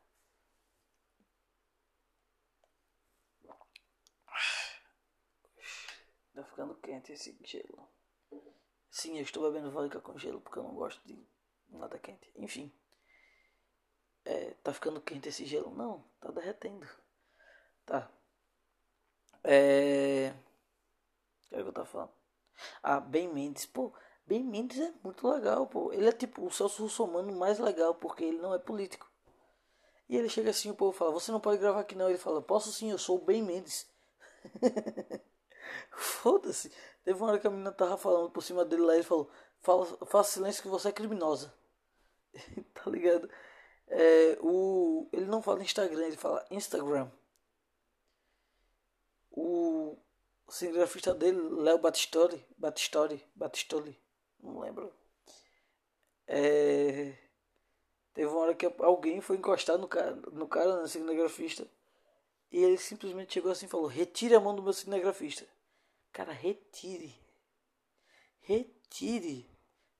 Tá 6.34 6.44
ficando 6.44 6.76
quente 6.76 7.12
esse 7.14 7.36
gelo. 7.44 7.90
Sim, 8.90 9.18
eu 9.18 9.24
estou 9.24 9.44
bebendo 9.50 9.72
vodka 9.72 10.00
com 10.02 10.18
gelo 10.18 10.42
porque 10.42 10.60
eu 10.60 10.64
não 10.64 10.76
gosto 10.76 11.02
de 11.06 11.18
nada 11.70 11.98
quente. 12.00 12.32
Enfim. 12.36 12.72
É, 14.26 14.52
tá 14.64 14.74
ficando 14.74 15.02
quente 15.02 15.30
esse 15.30 15.46
gelo? 15.46 15.74
Não, 15.74 16.04
tá 16.20 16.30
derretendo. 16.32 16.88
Tá. 17.86 18.10
É. 19.44 20.34
O 21.46 21.50
que 21.50 21.56
é 21.56 21.62
que 21.64 21.68
eu 21.70 21.74
tava 21.74 21.88
falando? 21.88 22.12
Ah, 22.84 23.00
Ben 23.00 23.28
Mendes. 23.34 23.66
Pô, 23.66 23.94
Ben 24.26 24.44
Mendes 24.44 24.80
é 24.80 24.94
muito 25.04 25.28
legal, 25.28 25.68
pô. 25.68 25.94
Ele 25.94 26.08
é 26.10 26.12
tipo 26.12 26.46
o 26.46 26.52
Celso 26.52 26.84
Russomano 26.84 27.34
mais 27.36 27.60
legal, 27.60 27.96
porque 27.96 28.24
ele 28.26 28.40
não 28.40 28.54
é 28.54 28.60
político. 28.60 29.10
E 30.10 30.16
ele 30.18 30.30
chega 30.30 30.52
assim, 30.52 30.70
o 30.70 30.76
povo 30.76 30.92
fala, 30.98 31.12
você 31.12 31.32
não 31.32 31.40
pode 31.40 31.60
gravar 31.60 31.82
aqui 31.82 31.96
não. 31.96 32.10
Ele 32.10 32.18
fala, 32.18 32.42
posso 32.42 32.72
sim, 32.72 32.92
eu 32.92 32.98
sou 32.98 33.18
o 33.18 33.26
Ben 33.26 33.44
Mendes. 33.44 33.88
foda-se. 35.92 36.72
Teve 37.04 37.20
uma 37.20 37.30
hora 37.30 37.40
que 37.40 37.48
a 37.48 37.50
menina 37.50 37.72
tava 37.72 37.98
falando 37.98 38.30
por 38.30 38.44
cima 38.44 38.66
dele 38.66 38.84
lá 38.84 38.94
e 38.94 38.98
ele 38.98 39.04
falou: 39.04 39.30
Fala, 39.62 39.86
faça 40.06 40.34
silêncio 40.34 40.62
que 40.62 40.70
você 40.70 40.90
é 40.90 40.92
criminosa. 40.92 41.54
tá 42.74 42.90
ligado? 42.90 43.30
É, 43.88 44.38
o, 44.42 45.08
ele 45.14 45.26
não 45.26 45.42
fala 45.42 45.64
Instagram, 45.64 46.08
ele 46.08 46.18
fala 46.18 46.46
Instagram. 46.52 47.10
O, 49.32 49.98
cinegrafista 50.50 51.14
dele, 51.14 51.40
Léo 51.40 51.78
Batistoli, 51.78 52.46
Batistoli, 52.58 53.24
Batistoli, 53.36 54.00
não 54.42 54.60
lembro. 54.60 54.94
É, 56.26 57.14
teve 58.14 58.28
uma 58.28 58.40
hora 58.40 58.56
que 58.56 58.66
alguém 58.80 59.22
foi 59.22 59.38
encostar 59.38 59.78
no 59.78 59.88
cara, 59.88 60.16
no 60.16 60.48
cara, 60.48 60.82
no 60.82 60.88
cinegrafista, 60.88 61.68
e 62.52 62.64
ele 62.64 62.78
simplesmente 62.78 63.34
chegou 63.34 63.52
assim 63.52 63.66
e 63.66 63.70
falou: 63.70 63.88
Retire 63.88 64.36
a 64.36 64.40
mão 64.40 64.56
do 64.56 64.64
meu 64.64 64.74
cinegrafista. 64.74 65.46
Cara, 66.12 66.32
retire. 66.32 67.16
Retire. 68.40 69.50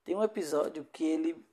Tem 0.04 0.16
um 0.16 0.24
episódio 0.24 0.86
que 0.86 1.04
ele 1.04 1.46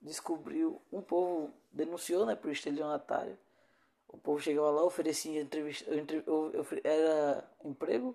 descobriu, 0.00 0.82
um 0.92 1.00
povo 1.00 1.52
denunciou, 1.72 2.26
né, 2.26 2.36
por 2.36 2.50
estelionatário. 2.50 3.38
O 4.06 4.18
povo 4.18 4.38
chegava 4.38 4.70
lá, 4.70 4.84
oferecia 4.84 5.40
entrevista, 5.40 5.90
era 6.84 7.50
emprego, 7.64 8.14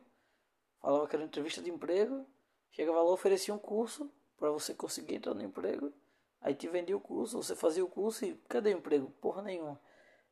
falava 0.79 1.07
que 1.07 1.15
era 1.15 1.25
entrevista 1.25 1.61
de 1.61 1.69
emprego, 1.69 2.25
chegava 2.71 3.01
lá, 3.01 3.11
oferecia 3.11 3.53
um 3.53 3.57
curso 3.57 4.09
para 4.37 4.51
você 4.51 4.73
conseguir 4.73 5.15
entrar 5.15 5.33
no 5.33 5.43
emprego. 5.43 5.91
Aí 6.39 6.55
te 6.55 6.69
vendia 6.69 6.95
o 6.95 7.01
curso, 7.01 7.41
você 7.41 7.55
fazia 7.55 7.83
o 7.83 7.89
curso 7.89 8.23
e 8.23 8.35
cadê 8.47 8.73
o 8.73 8.77
emprego? 8.77 9.11
Porra 9.19 9.41
nenhuma. 9.41 9.81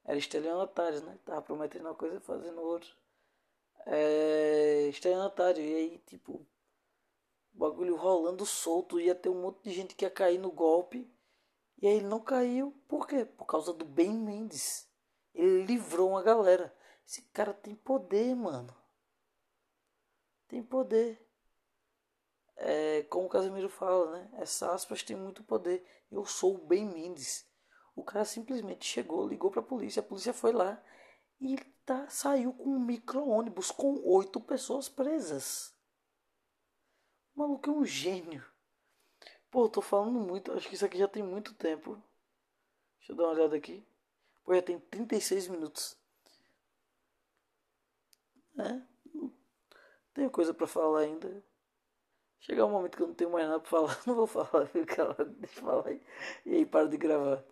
Era 0.05 0.18
estelionatário, 0.18 1.01
né? 1.01 1.18
Tava 1.26 1.41
prometendo 1.41 1.86
uma 1.86 1.95
coisa 1.95 2.15
e 2.15 2.22
fazendo 2.22 2.61
outra. 2.61 2.89
É, 3.88 4.88
estelionatário. 4.89 5.63
E 5.63 5.75
aí, 5.75 5.97
tipo, 6.05 6.45
bagulho 7.53 7.95
rolando 7.95 8.45
solto, 8.45 8.99
ia 8.99 9.15
ter 9.15 9.29
um 9.29 9.41
monte 9.41 9.63
de 9.63 9.73
gente 9.73 9.95
que 9.95 10.05
ia 10.05 10.11
cair 10.11 10.38
no 10.38 10.51
golpe. 10.51 11.09
E 11.81 11.88
aí 11.88 11.95
ele 11.97 12.07
não 12.07 12.19
caiu, 12.19 12.73
por 12.88 13.07
quê? 13.07 13.23
Por 13.25 13.45
causa 13.45 13.73
do 13.73 13.85
Ben 13.85 14.13
Mendes. 14.13 14.88
Ele 15.33 15.63
livrou 15.65 16.09
uma 16.09 16.23
galera. 16.23 16.75
Esse 17.05 17.21
cara 17.33 17.53
tem 17.53 17.75
poder, 17.75 18.35
mano. 18.35 18.75
Tem 20.47 20.63
poder. 20.63 21.23
É, 22.55 23.03
como 23.03 23.27
o 23.27 23.29
Casemiro 23.29 23.69
fala, 23.69 24.11
né? 24.11 24.29
Essa 24.39 24.73
aspas 24.73 25.03
tem 25.03 25.15
muito 25.15 25.43
poder. 25.43 25.85
Eu 26.11 26.25
sou 26.25 26.55
o 26.55 26.65
Ben 26.65 26.85
Mendes. 26.85 27.47
O 27.95 28.03
cara 28.03 28.25
simplesmente 28.25 28.85
chegou, 28.85 29.27
ligou 29.27 29.49
pra 29.49 29.61
polícia, 29.61 30.01
a 30.01 30.03
polícia 30.03 30.31
foi 30.31 30.51
lá 30.51 30.81
e 31.41 31.57
tá, 31.88 32.07
saiu 32.09 32.51
com 32.51 32.69
um 32.71 32.79
micro-ônibus 32.79 33.71
com 33.71 34.01
oito 34.03 34.41
pessoas 34.41 34.89
presas. 34.89 35.73
O 37.33 37.39
maluco 37.39 37.69
é 37.69 37.73
um 37.73 37.85
gênio. 37.85 38.45
Pô, 39.49 39.69
tô 39.69 39.81
falando 39.81 40.19
muito. 40.19 40.51
Acho 40.51 40.67
que 40.67 40.75
isso 40.75 40.85
aqui 40.85 40.97
já 40.97 41.07
tem 41.07 41.23
muito 41.23 41.53
tempo. 41.53 41.93
Deixa 42.99 43.13
eu 43.13 43.15
dar 43.15 43.23
uma 43.23 43.31
olhada 43.31 43.55
aqui. 43.55 43.88
Pô, 44.43 44.53
já 44.53 44.61
tem 44.61 44.77
36 44.77 45.47
minutos. 45.47 45.97
É. 48.59 48.81
Tenho 50.13 50.29
coisa 50.29 50.53
para 50.53 50.67
falar 50.67 50.99
ainda. 50.99 51.41
Chegar 52.41 52.65
um 52.65 52.71
momento 52.71 52.97
que 52.97 53.03
eu 53.03 53.07
não 53.07 53.15
tenho 53.15 53.31
mais 53.31 53.47
nada 53.47 53.61
pra 53.61 53.69
falar. 53.69 53.97
Não 54.05 54.15
vou 54.15 54.27
falar. 54.27 54.67
Fica 54.67 55.05
lá, 55.05 55.13
deixa 55.13 55.59
eu 55.59 55.63
falar. 55.63 55.91
E 56.45 56.53
aí 56.53 56.65
para 56.65 56.89
de 56.89 56.97
gravar. 56.97 57.45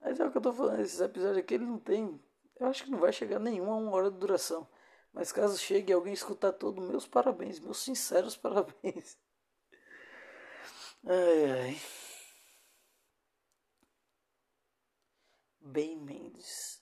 Mas 0.00 0.20
é 0.20 0.26
o 0.26 0.30
que 0.30 0.36
eu 0.36 0.42
tô 0.42 0.52
falando. 0.52 0.80
Esses 0.80 1.00
episódios 1.00 1.38
aqui, 1.38 1.54
ele 1.54 1.64
não 1.64 1.78
tem. 1.78 2.20
Eu 2.58 2.66
acho 2.66 2.82
que 2.84 2.90
não 2.90 2.98
vai 2.98 3.12
chegar 3.12 3.38
nenhum 3.38 3.70
a 3.72 3.76
uma 3.76 3.92
hora 3.92 4.10
de 4.10 4.18
duração. 4.18 4.66
Mas 5.12 5.30
caso 5.32 5.56
chegue 5.58 5.92
alguém 5.92 6.12
escutar 6.12 6.52
todo, 6.52 6.80
meus 6.82 7.06
parabéns, 7.06 7.60
meus 7.60 7.78
sinceros 7.78 8.36
parabéns. 8.38 9.16
Ai, 11.06 11.44
ai. 11.50 11.76
Bem 15.60 15.96
Mendes. 15.98 16.80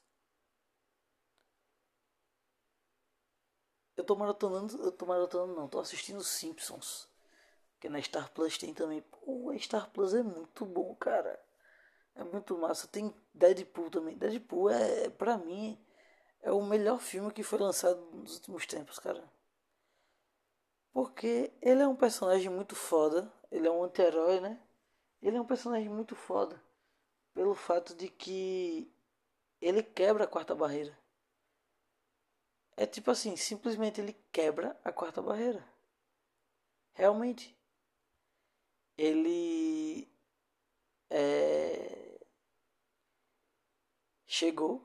Eu 3.97 4.05
tô 4.05 4.15
maratonando, 4.17 4.77
eu 4.83 4.93
tô 4.93 5.07
maratonando 5.07 5.55
não, 5.55 5.67
tô 5.69 5.79
assistindo 5.81 6.23
Simpsons. 6.23 7.09
Que 7.81 7.89
na 7.89 8.03
Star 8.03 8.33
Plus 8.33 8.59
tem 8.59 8.75
também. 8.75 9.03
Pô, 9.03 9.51
a 9.51 9.59
Star 9.59 9.91
Plus 9.91 10.15
é 10.15 10.23
muito 10.23 10.65
bom, 10.67 10.95
cara. 10.97 11.41
É 12.15 12.25
muito 12.25 12.57
massa. 12.59 12.87
Tem 12.87 13.15
Deadpool 13.35 13.91
também. 13.91 14.17
Deadpool 14.17 14.71
é, 14.71 15.09
pra 15.11 15.39
mim, 15.39 15.79
é 16.41 16.53
o 16.53 16.63
melhor 16.63 17.01
filme 17.01 17.33
que 17.33 17.43
foi 17.43 17.59
lançado 17.59 18.01
nos 18.13 18.37
últimos 18.37 18.67
tempos, 18.67 18.99
cara. 18.99 19.23
Porque 20.93 21.53
ele 21.63 21.83
é 21.83 21.89
um 21.89 21.97
personagem 21.97 22.51
muito 22.51 22.77
foda. 22.77 23.33
Ele 23.51 23.67
é 23.67 23.71
um 23.71 23.85
anti-herói, 23.85 24.41
né? 24.41 24.61
Ele 25.23 25.37
é 25.37 25.41
um 25.41 25.47
personagem 25.47 25.89
muito 25.89 26.15
foda. 26.15 26.63
Pelo 27.33 27.55
fato 27.55 27.95
de 27.95 28.09
que 28.09 28.93
ele 29.61 29.83
quebra 29.83 30.25
a 30.25 30.29
quarta 30.29 30.55
barreira. 30.55 30.99
É 32.77 32.87
tipo 32.87 33.11
assim, 33.11 33.37
simplesmente 33.37 34.01
ele 34.01 34.13
quebra 34.33 34.79
a 34.85 34.93
quarta 34.93 35.23
barreira. 35.23 35.65
Realmente. 36.95 37.57
Ele 38.99 40.09
é, 41.09 42.02
chegou 44.33 44.83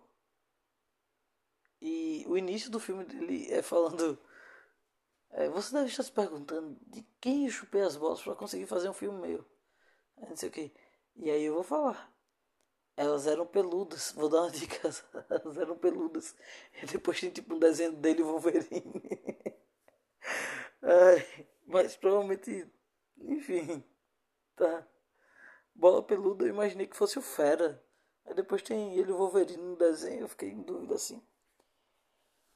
e 1.81 2.25
o 2.27 2.37
início 2.37 2.69
do 2.69 2.81
filme 2.81 3.05
dele 3.05 3.51
é 3.51 3.61
falando. 3.61 4.19
É, 5.31 5.47
você 5.49 5.73
deve 5.73 5.87
estar 5.87 6.03
se 6.03 6.11
perguntando 6.11 6.77
de 6.87 7.03
quem 7.21 7.45
eu 7.45 7.51
chupei 7.51 7.81
as 7.81 7.95
bolas 7.95 8.21
para 8.21 8.35
conseguir 8.35 8.65
fazer 8.65 8.89
um 8.89 8.93
filme 8.93 9.25
meu. 9.25 9.45
Não 10.17 10.35
sei 10.35 10.49
o 10.49 10.51
que. 10.51 10.73
E 11.15 11.29
aí 11.31 11.43
eu 11.43 11.53
vou 11.53 11.63
falar. 11.63 12.13
Elas 12.97 13.27
eram 13.27 13.45
peludas. 13.45 14.11
Vou 14.17 14.27
dar 14.27 14.41
uma 14.41 14.51
dica. 14.51 14.89
Elas 15.29 15.57
eram 15.57 15.77
peludas. 15.77 16.35
E 16.81 16.85
depois 16.87 17.19
tem 17.19 17.29
tipo 17.29 17.53
um 17.55 17.59
desenho 17.59 17.93
dele 17.93 18.23
Wolverine. 18.23 18.63
Ai, 20.81 21.47
mas 21.65 21.95
provavelmente. 21.95 22.67
Enfim. 23.19 23.83
Tá. 24.55 24.87
Bola 25.75 26.01
peluda 26.01 26.45
eu 26.45 26.49
imaginei 26.49 26.87
que 26.87 26.97
fosse 26.97 27.19
o 27.19 27.21
Fera. 27.21 27.86
Aí 28.27 28.33
depois 28.33 28.61
tem 28.61 28.95
ele 28.95 29.11
Wolverine 29.11 29.63
no 29.63 29.75
desenho. 29.75 30.21
Eu 30.21 30.27
fiquei 30.27 30.49
em 30.49 30.61
dúvida 30.61 30.95
assim. 30.95 31.21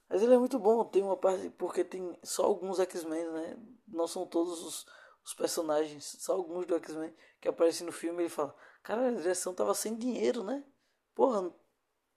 Mas 0.10 0.22
ele 0.22 0.34
é 0.34 0.38
muito 0.38 0.60
bom, 0.60 0.84
tem 0.84 1.02
uma 1.02 1.16
parte. 1.16 1.50
Porque 1.52 1.84
tem 1.84 2.18
só 2.22 2.44
alguns 2.44 2.80
X-Men, 2.80 3.32
né? 3.32 3.58
Não 3.88 4.08
são 4.08 4.26
todos 4.28 4.62
os, 4.62 4.86
os 5.24 5.34
personagens, 5.34 6.18
só 6.20 6.34
alguns 6.34 6.66
do 6.66 6.76
X-Men 6.76 7.16
que 7.40 7.48
aparecem 7.48 7.86
no 7.86 7.94
filme. 7.94 8.24
Ele 8.24 8.30
fala: 8.30 8.54
Cara, 8.84 9.08
a 9.08 9.12
direção 9.12 9.54
tava 9.54 9.74
sem 9.74 9.96
dinheiro, 9.96 10.44
né? 10.44 10.64
Porra, 11.16 11.50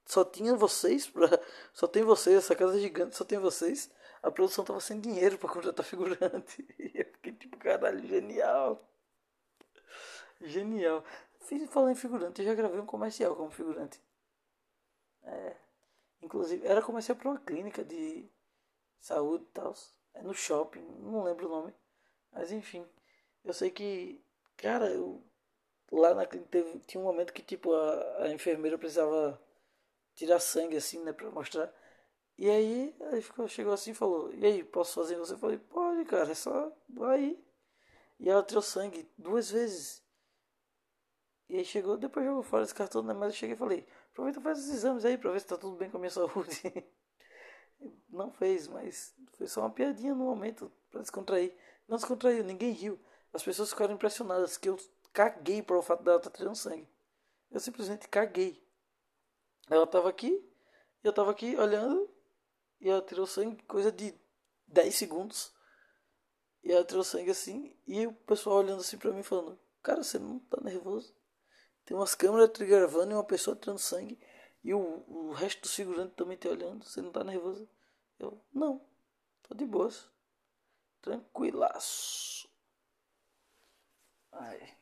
só 0.04 0.24
tinha 0.24 0.56
vocês, 0.56 1.06
pra, 1.08 1.28
só 1.72 1.86
tem 1.86 2.02
vocês, 2.02 2.36
essa 2.36 2.56
casa 2.56 2.78
gigante 2.78 3.16
só 3.16 3.24
tem 3.24 3.38
vocês. 3.38 3.90
A 4.22 4.30
produção 4.30 4.64
tava 4.64 4.80
sem 4.80 5.00
dinheiro 5.00 5.38
para 5.38 5.50
contratar 5.50 5.84
figurante. 5.86 6.66
E 6.78 6.98
eu 6.98 7.06
fiquei 7.12 7.32
tipo, 7.32 7.56
caralho, 7.58 8.04
genial. 8.06 8.82
Genial. 10.40 11.04
Fiz 11.44 11.68
falar 11.70 11.92
em 11.92 11.94
figurante, 11.94 12.40
eu 12.40 12.46
já 12.46 12.54
gravei 12.54 12.80
um 12.80 12.86
comercial 12.86 13.36
como 13.36 13.50
figurante. 13.50 14.00
É. 15.22 15.56
Inclusive, 16.22 16.66
era 16.66 16.82
comercial 16.82 17.16
para 17.16 17.28
uma 17.30 17.40
clínica 17.40 17.84
de 17.84 18.28
saúde 19.00 19.44
e 19.44 19.52
tal. 19.52 19.74
É 20.14 20.22
no 20.22 20.34
shopping, 20.34 20.82
não 21.00 21.24
lembro 21.24 21.46
o 21.46 21.50
nome. 21.50 21.74
Mas 22.32 22.50
enfim, 22.52 22.86
eu 23.44 23.52
sei 23.52 23.70
que, 23.70 24.22
cara, 24.56 24.90
eu, 24.90 25.22
lá 25.92 26.14
na 26.14 26.26
clínica 26.26 26.50
teve, 26.50 26.78
tinha 26.80 27.00
um 27.00 27.04
momento 27.04 27.32
que 27.32 27.42
tipo 27.42 27.72
a, 27.74 28.24
a 28.24 28.32
enfermeira 28.32 28.78
precisava 28.78 29.40
tirar 30.14 30.40
sangue 30.40 30.76
assim, 30.76 31.02
né, 31.04 31.12
para 31.12 31.30
mostrar. 31.30 31.72
E 32.38 32.50
aí, 32.50 32.94
aí 33.12 33.22
ficou, 33.22 33.46
chegou 33.48 33.72
assim 33.72 33.92
e 33.92 33.94
falou: 33.94 34.32
E 34.34 34.44
aí, 34.46 34.64
posso 34.64 34.94
fazer 34.94 35.16
você? 35.16 35.36
Falei: 35.36 35.58
Pode, 35.58 36.04
cara, 36.06 36.32
é 36.32 36.34
só 36.34 36.72
vai. 36.88 37.38
E 38.20 38.28
ela 38.30 38.42
tirou 38.42 38.62
sangue 38.62 39.08
duas 39.18 39.50
vezes. 39.50 40.03
E 41.48 41.56
aí 41.58 41.64
chegou, 41.64 41.96
depois 41.96 42.24
jogou 42.24 42.42
fora 42.42 42.64
esse 42.64 42.74
cartão, 42.74 43.02
né? 43.02 43.12
Mas 43.12 43.34
eu 43.34 43.38
cheguei 43.38 43.54
e 43.54 43.58
falei: 43.58 43.86
Aproveita 44.12 44.40
e 44.40 44.42
faz 44.42 44.58
os 44.58 44.68
exames 44.68 45.04
aí 45.04 45.18
pra 45.18 45.30
ver 45.30 45.40
se 45.40 45.46
tá 45.46 45.56
tudo 45.56 45.76
bem 45.76 45.90
com 45.90 45.98
a 45.98 46.00
minha 46.00 46.10
saúde. 46.10 46.62
Não 48.08 48.30
fez, 48.30 48.68
mas 48.68 49.14
foi 49.36 49.46
só 49.46 49.60
uma 49.60 49.70
piadinha 49.70 50.14
no 50.14 50.24
momento 50.24 50.72
pra 50.90 51.00
descontrair. 51.00 51.54
Não 51.86 51.96
descontraiu, 51.96 52.44
ninguém 52.44 52.72
riu. 52.72 52.98
As 53.32 53.42
pessoas 53.42 53.70
ficaram 53.70 53.94
impressionadas 53.94 54.56
que 54.56 54.68
eu 54.68 54.78
caguei 55.12 55.62
para 55.62 55.76
o 55.76 55.82
fato 55.82 56.02
dela 56.02 56.18
estar 56.18 56.30
tá 56.30 56.36
tirando 56.36 56.54
sangue. 56.54 56.88
Eu 57.50 57.60
simplesmente 57.60 58.08
caguei. 58.08 58.64
Ela 59.68 59.86
tava 59.86 60.08
aqui, 60.08 60.44
eu 61.02 61.12
tava 61.12 61.30
aqui 61.30 61.56
olhando, 61.56 62.08
e 62.80 62.88
ela 62.88 63.02
tirou 63.02 63.26
sangue, 63.26 63.62
coisa 63.64 63.90
de 63.90 64.14
10 64.68 64.94
segundos. 64.94 65.52
E 66.62 66.72
ela 66.72 66.84
tirou 66.84 67.04
sangue 67.04 67.30
assim, 67.30 67.76
e 67.86 68.06
o 68.06 68.12
pessoal 68.12 68.58
olhando 68.58 68.80
assim 68.80 68.96
pra 68.96 69.12
mim 69.12 69.22
falando: 69.22 69.58
Cara, 69.82 70.02
você 70.02 70.18
não 70.18 70.38
tá 70.38 70.60
nervoso? 70.62 71.14
Tem 71.84 71.96
umas 71.96 72.14
câmeras 72.14 72.50
te 72.50 72.64
gravando 72.64 73.12
e 73.12 73.14
uma 73.14 73.24
pessoa 73.24 73.56
tirando 73.56 73.78
sangue. 73.78 74.18
E 74.62 74.72
o, 74.72 75.04
o 75.06 75.32
resto 75.32 75.62
do 75.62 75.68
segurante 75.68 76.14
também 76.14 76.36
te 76.36 76.48
olhando. 76.48 76.84
Você 76.84 77.02
não 77.02 77.12
tá 77.12 77.22
nervoso? 77.22 77.68
Eu, 78.18 78.40
não. 78.52 78.80
Tô 79.42 79.54
de 79.54 79.66
boas. 79.66 80.08
Tranquilaço. 81.02 82.48
Ai. 84.32 84.76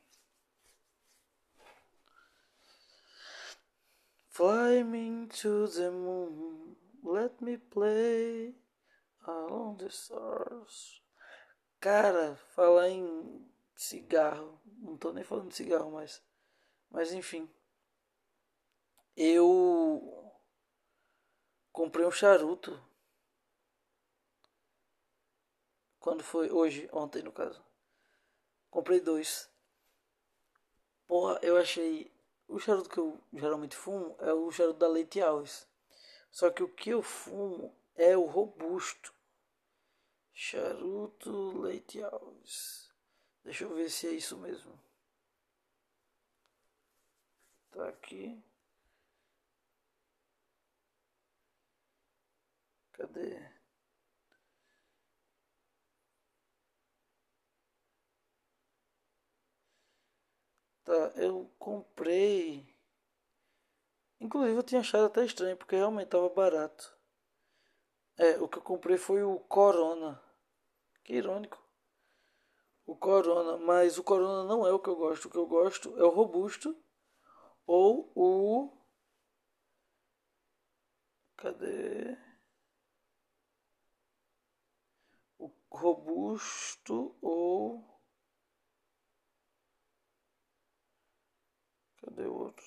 Fly 4.33 4.83
me 4.83 5.27
to 5.27 5.67
the 5.67 5.91
moon, 5.91 6.75
let 7.03 7.39
me 7.39 7.55
play 7.55 8.55
along 9.27 9.77
the 9.77 9.91
stars. 9.91 11.03
Cara, 11.79 12.35
falar 12.55 12.89
em 12.89 13.45
cigarro, 13.75 14.59
não 14.79 14.97
tô 14.97 15.13
nem 15.13 15.23
falando 15.23 15.49
de 15.49 15.55
cigarro 15.55 15.91
mais, 15.91 16.19
mas 16.93 17.11
enfim, 17.11 17.49
eu 19.17 20.31
comprei 21.73 22.05
um 22.05 22.11
charuto 22.11 22.81
Quando 26.03 26.21
foi? 26.21 26.51
Hoje, 26.51 26.89
ontem 26.91 27.23
no 27.23 27.31
caso. 27.31 27.63
Comprei 28.69 28.99
dois. 28.99 29.49
Porra, 31.07 31.39
eu 31.41 31.55
achei. 31.55 32.11
O 32.45 32.59
charuto 32.59 32.89
que 32.89 32.97
eu 32.97 33.17
geralmente 33.31 33.73
fumo 33.73 34.13
é 34.19 34.33
o 34.33 34.51
charuto 34.51 34.79
da 34.79 34.87
Leite 34.89 35.21
Alves. 35.21 35.65
Só 36.29 36.49
que 36.49 36.61
o 36.61 36.67
que 36.67 36.89
eu 36.89 37.01
fumo 37.01 37.73
é 37.95 38.17
o 38.17 38.25
robusto. 38.25 39.13
Charuto 40.33 41.61
Leite 41.61 42.03
Alves. 42.03 42.91
Deixa 43.41 43.63
eu 43.63 43.73
ver 43.73 43.89
se 43.89 44.05
é 44.05 44.11
isso 44.11 44.37
mesmo. 44.37 44.77
Tá 47.73 47.89
aqui. 47.89 48.41
Cadê? 52.93 53.29
Tá, 60.85 61.11
eu 61.17 61.49
comprei. 61.59 62.65
Inclusive 64.19 64.57
eu 64.57 64.63
tinha 64.63 64.81
achado 64.81 65.05
até 65.05 65.25
estranho, 65.25 65.57
porque 65.57 65.75
realmente 65.75 66.05
estava 66.05 66.29
barato. 66.29 66.97
É, 68.17 68.37
o 68.39 68.47
que 68.47 68.57
eu 68.57 68.61
comprei 68.61 68.97
foi 68.97 69.23
o 69.23 69.39
Corona. 69.39 70.21
Que 71.03 71.15
irônico. 71.15 71.61
O 72.85 72.95
Corona, 72.95 73.57
mas 73.57 73.97
o 73.97 74.03
Corona 74.03 74.43
não 74.45 74.65
é 74.65 74.71
o 74.71 74.79
que 74.79 74.89
eu 74.89 74.95
gosto. 74.95 75.27
O 75.27 75.31
que 75.31 75.37
eu 75.37 75.47
gosto 75.47 75.97
é 75.99 76.03
o 76.03 76.09
Robusto 76.09 76.75
ou 77.67 78.11
o. 78.15 78.71
Cadê? 81.37 82.17
O 85.37 85.47
Robusto 85.69 87.15
ou. 87.21 87.83
Cadê 91.97 92.25
o 92.27 92.33
outro? 92.33 92.65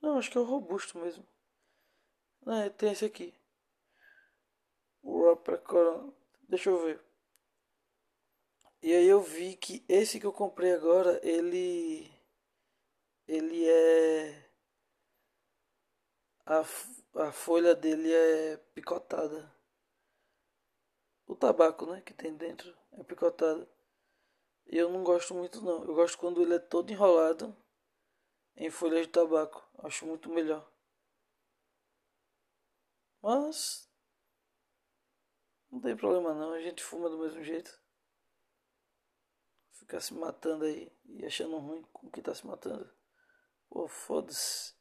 Não, 0.00 0.18
acho 0.18 0.30
que 0.30 0.38
é 0.38 0.40
o 0.40 0.44
robusto 0.44 0.98
mesmo. 0.98 1.26
É, 2.46 2.70
tem 2.70 2.92
esse 2.92 3.04
aqui. 3.04 3.34
O 5.02 5.36
Corona. 5.36 6.12
Deixa 6.48 6.70
eu 6.70 6.82
ver. 6.84 7.00
E 8.82 8.92
aí 8.92 9.06
eu 9.06 9.20
vi 9.20 9.56
que 9.56 9.84
esse 9.88 10.20
que 10.20 10.26
eu 10.26 10.32
comprei 10.32 10.72
agora, 10.72 11.20
ele. 11.22 12.10
Ele 13.28 13.68
é. 13.68 14.50
A, 16.46 16.60
a 17.26 17.32
folha 17.32 17.74
dele 17.74 18.10
é 18.10 18.56
picotada. 18.74 19.54
O 21.26 21.36
tabaco, 21.36 21.84
né? 21.84 22.00
Que 22.00 22.14
tem 22.14 22.34
dentro 22.34 22.74
é 22.92 23.04
picotada. 23.04 23.68
E 24.66 24.78
eu 24.78 24.90
não 24.90 25.04
gosto 25.04 25.34
muito 25.34 25.60
não. 25.60 25.84
Eu 25.84 25.94
gosto 25.94 26.16
quando 26.16 26.40
ele 26.40 26.54
é 26.54 26.58
todo 26.58 26.90
enrolado 26.90 27.54
em 28.56 28.70
folhas 28.70 29.06
de 29.06 29.12
tabaco. 29.12 29.62
Acho 29.78 30.06
muito 30.06 30.30
melhor. 30.30 30.66
Mas 33.20 33.88
não 35.70 35.80
tem 35.80 35.96
problema 35.96 36.32
não, 36.32 36.52
a 36.52 36.60
gente 36.60 36.82
fuma 36.82 37.10
do 37.10 37.18
mesmo 37.18 37.42
jeito. 37.44 37.78
Ficar 39.72 40.00
se 40.00 40.14
matando 40.14 40.64
aí 40.64 40.90
e 41.04 41.26
achando 41.26 41.58
ruim 41.58 41.82
com 41.92 42.10
que 42.10 42.22
tá 42.22 42.34
se 42.34 42.46
matando. 42.46 42.97
Pô, 43.70 43.88
foda-se. 43.88 44.74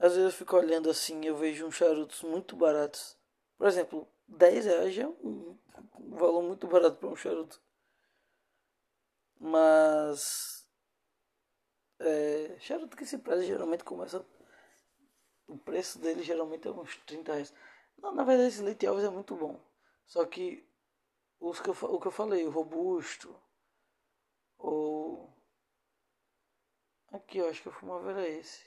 Às 0.00 0.14
vezes 0.16 0.32
eu 0.32 0.38
fico 0.38 0.56
olhando 0.56 0.90
assim, 0.90 1.24
eu 1.24 1.36
vejo 1.36 1.66
uns 1.66 1.76
charutos 1.76 2.22
muito 2.22 2.56
baratos. 2.56 3.16
Por 3.56 3.66
exemplo, 3.68 4.08
10 4.26 4.64
reais 4.64 4.96
é 4.98 5.06
um, 5.06 5.56
valor 6.16 6.42
muito 6.42 6.66
barato 6.66 6.96
para 6.96 7.08
um 7.08 7.16
charuto. 7.16 7.60
Mas. 9.38 10.66
É, 11.98 12.56
charuto 12.60 12.96
que 12.96 13.04
se 13.06 13.18
preza 13.18 13.44
geralmente 13.44 13.84
começa. 13.84 14.24
O 15.46 15.58
preço 15.58 15.98
dele 15.98 16.22
geralmente 16.22 16.66
é 16.66 16.70
uns 16.70 16.96
30 17.04 17.32
reais. 17.34 17.52
Não, 17.98 18.14
na 18.14 18.24
verdade 18.24 18.48
esse 18.48 18.62
leite 18.62 18.86
Alves 18.86 19.04
é 19.04 19.10
muito 19.10 19.36
bom. 19.36 19.60
Só 20.06 20.24
que 20.24 20.66
os 21.40 21.60
que 21.60 21.68
eu, 21.70 21.76
o 21.82 22.00
que 22.00 22.06
eu 22.08 22.12
falei, 22.12 22.46
o 22.46 22.50
robusto. 22.50 23.34
Ou. 24.60 25.34
Aqui, 27.12 27.38
eu 27.38 27.48
acho 27.48 27.62
que 27.62 27.68
eu 27.68 27.72
fumava 27.72 28.10
era 28.10 28.28
esse. 28.28 28.64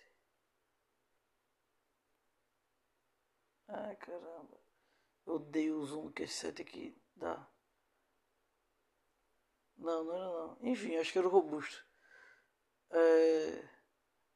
Ai 3.67 3.95
caramba. 3.97 4.59
Eu 5.25 5.35
odeio 5.35 5.79
o 5.79 5.85
zoom 5.85 6.11
que 6.11 6.23
esse 6.23 6.33
set 6.33 6.61
aqui 6.61 6.95
dá. 7.15 7.47
Não, 9.77 10.03
não 10.03 10.15
era 10.15 10.25
não. 10.25 10.57
Enfim, 10.61 10.95
acho 10.97 11.11
que 11.11 11.17
era 11.17 11.27
o 11.27 11.31
robusto. 11.31 11.85
É, 12.91 13.69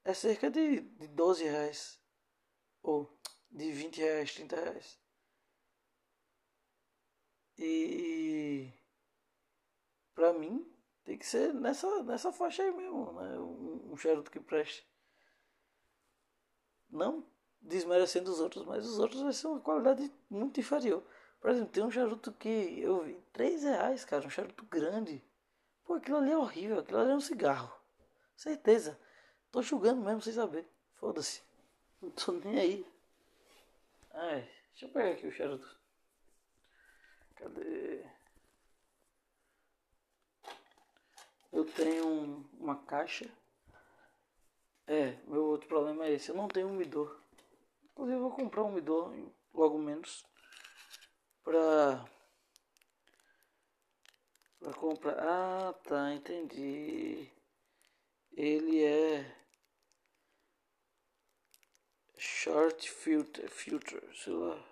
é 0.05 0.13
cerca 0.13 0.49
de, 0.49 0.81
de 0.81 1.07
12 1.07 1.43
reais. 1.43 1.99
Ou 2.81 3.19
de 3.49 3.71
20 3.71 3.97
reais, 3.97 4.33
30 4.33 4.55
reais. 4.55 4.99
E 7.57 8.71
pra 10.13 10.31
mim 10.33 10.76
tem 11.07 11.17
que 11.17 11.25
ser 11.25 11.53
nessa, 11.53 12.03
nessa 12.03 12.33
faixa 12.33 12.61
aí 12.61 12.69
mesmo, 12.69 13.13
né? 13.13 13.39
Um, 13.39 13.95
charuto 13.95 14.29
que 14.29 14.41
preste. 14.41 14.85
Não 16.89 17.25
desmerecendo 17.61 18.29
os 18.29 18.41
outros, 18.41 18.65
mas 18.65 18.85
os 18.85 18.99
outros 18.99 19.21
vai 19.21 19.31
ser 19.31 19.47
uma 19.47 19.61
qualidade 19.61 20.13
muito 20.29 20.59
inferior. 20.59 21.01
Por 21.39 21.49
exemplo, 21.49 21.71
tem 21.71 21.81
um 21.81 21.89
charuto 21.89 22.33
que 22.33 22.81
eu 22.81 23.05
vi 23.05 23.23
3 23.31 23.63
reais, 23.63 24.03
cara, 24.03 24.27
um 24.27 24.29
charuto 24.29 24.65
grande. 24.65 25.23
Pô, 25.85 25.93
aquilo 25.93 26.17
ali 26.17 26.31
é 26.31 26.37
horrível, 26.37 26.79
aquilo 26.79 26.99
ali 26.99 27.11
é 27.11 27.15
um 27.15 27.21
cigarro. 27.21 27.73
Certeza. 28.35 28.99
Tô 29.49 29.61
julgando 29.61 30.01
mesmo 30.01 30.21
sem 30.21 30.33
saber. 30.33 30.67
Foda-se. 30.95 31.41
Não 32.01 32.11
tô 32.11 32.33
nem 32.33 32.59
aí. 32.59 32.85
Ai, 34.11 34.41
deixa 34.71 34.87
eu 34.87 34.89
pegar 34.89 35.11
aqui 35.11 35.25
o 35.25 35.31
charuto. 35.31 35.79
Cadê? 37.35 38.16
Eu 41.51 41.65
tenho 41.65 42.45
uma 42.59 42.75
caixa. 42.83 43.29
É, 44.85 45.17
meu 45.27 45.43
outro 45.45 45.67
problema 45.67 46.05
é 46.05 46.13
esse. 46.13 46.29
Eu 46.29 46.35
não 46.35 46.47
tenho 46.47 46.67
um 46.67 46.71
umidor. 46.71 47.19
Inclusive 47.91 48.17
eu 48.17 48.21
vou 48.21 48.31
comprar 48.31 48.63
um 48.63 48.69
umidor 48.69 49.13
logo 49.53 49.77
menos 49.77 50.25
pra 51.43 52.05
para 54.59 54.73
comprar. 54.73 55.15
Ah, 55.19 55.73
tá, 55.73 56.13
entendi. 56.13 57.31
Ele 58.33 58.83
é 58.83 59.35
short 62.17 62.89
filter, 62.89 63.49
filter, 63.49 64.03
sei 64.15 64.33
lá. 64.33 64.63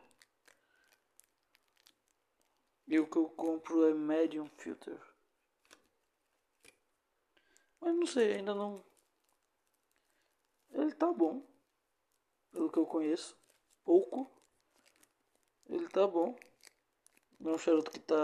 E 2.88 3.00
o 3.00 3.08
que 3.08 3.18
eu 3.18 3.30
compro 3.30 3.90
é 3.90 3.94
medium 3.94 4.48
filter. 4.58 5.00
Mas 7.86 7.96
não 7.96 8.08
sei, 8.08 8.34
ainda 8.34 8.56
não. 8.56 8.84
Ele 10.72 10.92
tá 10.96 11.14
bom 11.14 11.46
pelo 12.52 12.72
que 12.72 12.80
eu 12.80 12.86
conheço, 12.88 13.38
pouco. 13.84 14.28
Ele 15.68 15.88
tá 15.90 16.08
bom. 16.08 16.36
Não 17.40 17.52
é 17.52 17.54
um 17.54 17.60
charuto 17.60 17.92
que 17.92 18.00
tá 18.00 18.24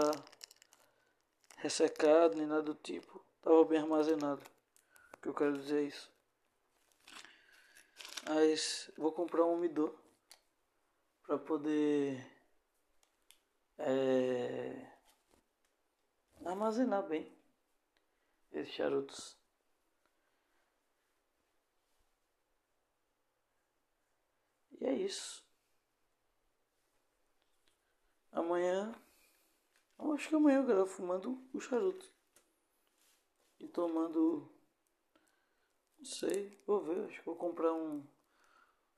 ressecado 1.58 2.36
nem 2.36 2.44
nada 2.44 2.62
do 2.62 2.74
tipo. 2.74 3.24
Tava 3.40 3.64
bem 3.64 3.78
armazenado. 3.78 4.42
O 5.14 5.20
que 5.22 5.28
eu 5.28 5.34
quero 5.34 5.56
dizer 5.56 5.84
é 5.84 5.86
isso. 5.86 6.12
Mas 8.26 8.90
vou 8.98 9.12
comprar 9.12 9.44
um 9.44 9.54
umidor 9.54 9.96
para 11.24 11.38
poder 11.38 12.20
é, 13.78 14.92
armazenar 16.44 17.06
bem 17.06 17.32
esses 18.50 18.74
charutos. 18.74 19.40
E 24.82 24.84
é 24.84 24.94
isso. 24.94 25.46
Amanhã. 28.32 28.92
Eu 29.96 30.12
acho 30.12 30.28
que 30.28 30.34
amanhã 30.34 30.58
eu 30.58 30.66
gravo 30.66 30.86
fumando 30.86 31.40
o 31.52 31.60
charuto. 31.60 32.10
E 33.60 33.68
tomando. 33.68 34.50
Não 35.96 36.04
sei, 36.04 36.60
vou 36.66 36.80
ver. 36.82 37.04
Acho 37.04 37.20
que 37.20 37.24
vou 37.24 37.36
comprar 37.36 37.72
um. 37.72 38.04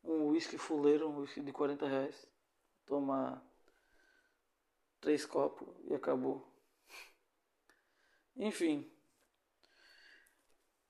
Um 0.02 0.28
whisky 0.28 0.56
fuleiro, 0.56 1.08
um 1.08 1.18
whisky 1.18 1.42
de 1.42 1.52
40 1.52 1.86
reais. 1.86 2.26
Tomar 2.86 3.42
três 5.02 5.26
copos 5.26 5.68
e 5.84 5.94
acabou. 5.94 6.50
Enfim. 8.36 8.90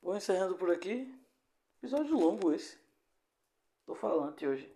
Vou 0.01 0.17
encerrando 0.17 0.57
por 0.57 0.71
aqui. 0.71 1.13
Episódio 1.79 2.17
longo 2.17 2.53
esse. 2.53 2.79
Tô 3.85 3.95
falante 3.97 4.47
hoje. 4.47 4.74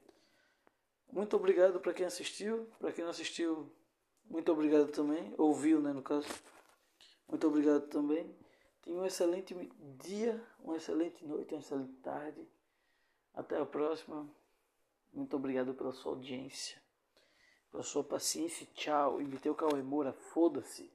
Muito 1.11 1.37
obrigado 1.37 1.81
para 1.81 1.93
quem 1.95 2.07
assistiu. 2.07 2.69
Para 2.79 2.93
quem 2.93 3.03
não 3.03 3.11
assistiu, 3.11 3.71
muito 4.31 4.53
obrigado 4.53 4.91
também. 4.91 5.35
Ouviu, 5.39 5.81
né, 5.81 5.93
no 5.93 6.03
caso. 6.03 6.29
Muito 7.27 7.47
obrigado 7.47 7.89
também. 7.89 8.35
Tenha 8.83 8.97
um 8.97 9.05
excelente 9.05 9.55
dia, 9.99 10.43
uma 10.61 10.77
excelente 10.77 11.25
noite, 11.25 11.55
uma 11.55 11.61
excelente 11.61 11.93
tarde. 12.03 12.47
Até 13.35 13.59
a 13.59 13.67
próxima. 13.67 14.29
Muito 15.13 15.35
obrigado 15.37 15.75
pela 15.75 15.93
sua 15.93 16.13
audiência, 16.13 16.81
pela 17.71 17.83
sua 17.83 18.05
paciência. 18.05 18.67
Tchau. 18.75 19.21
Imitei 19.21 19.51
o 19.51 19.55
Cauê 19.55 19.83
Moura. 19.83 20.13
Foda-se. 20.13 20.93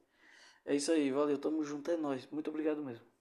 É 0.64 0.74
isso 0.74 0.92
aí. 0.92 1.10
Valeu. 1.10 1.38
Tamo 1.38 1.62
junto. 1.64 1.90
É 1.90 1.96
nóis. 1.96 2.26
Muito 2.30 2.50
obrigado 2.50 2.82
mesmo. 2.82 3.04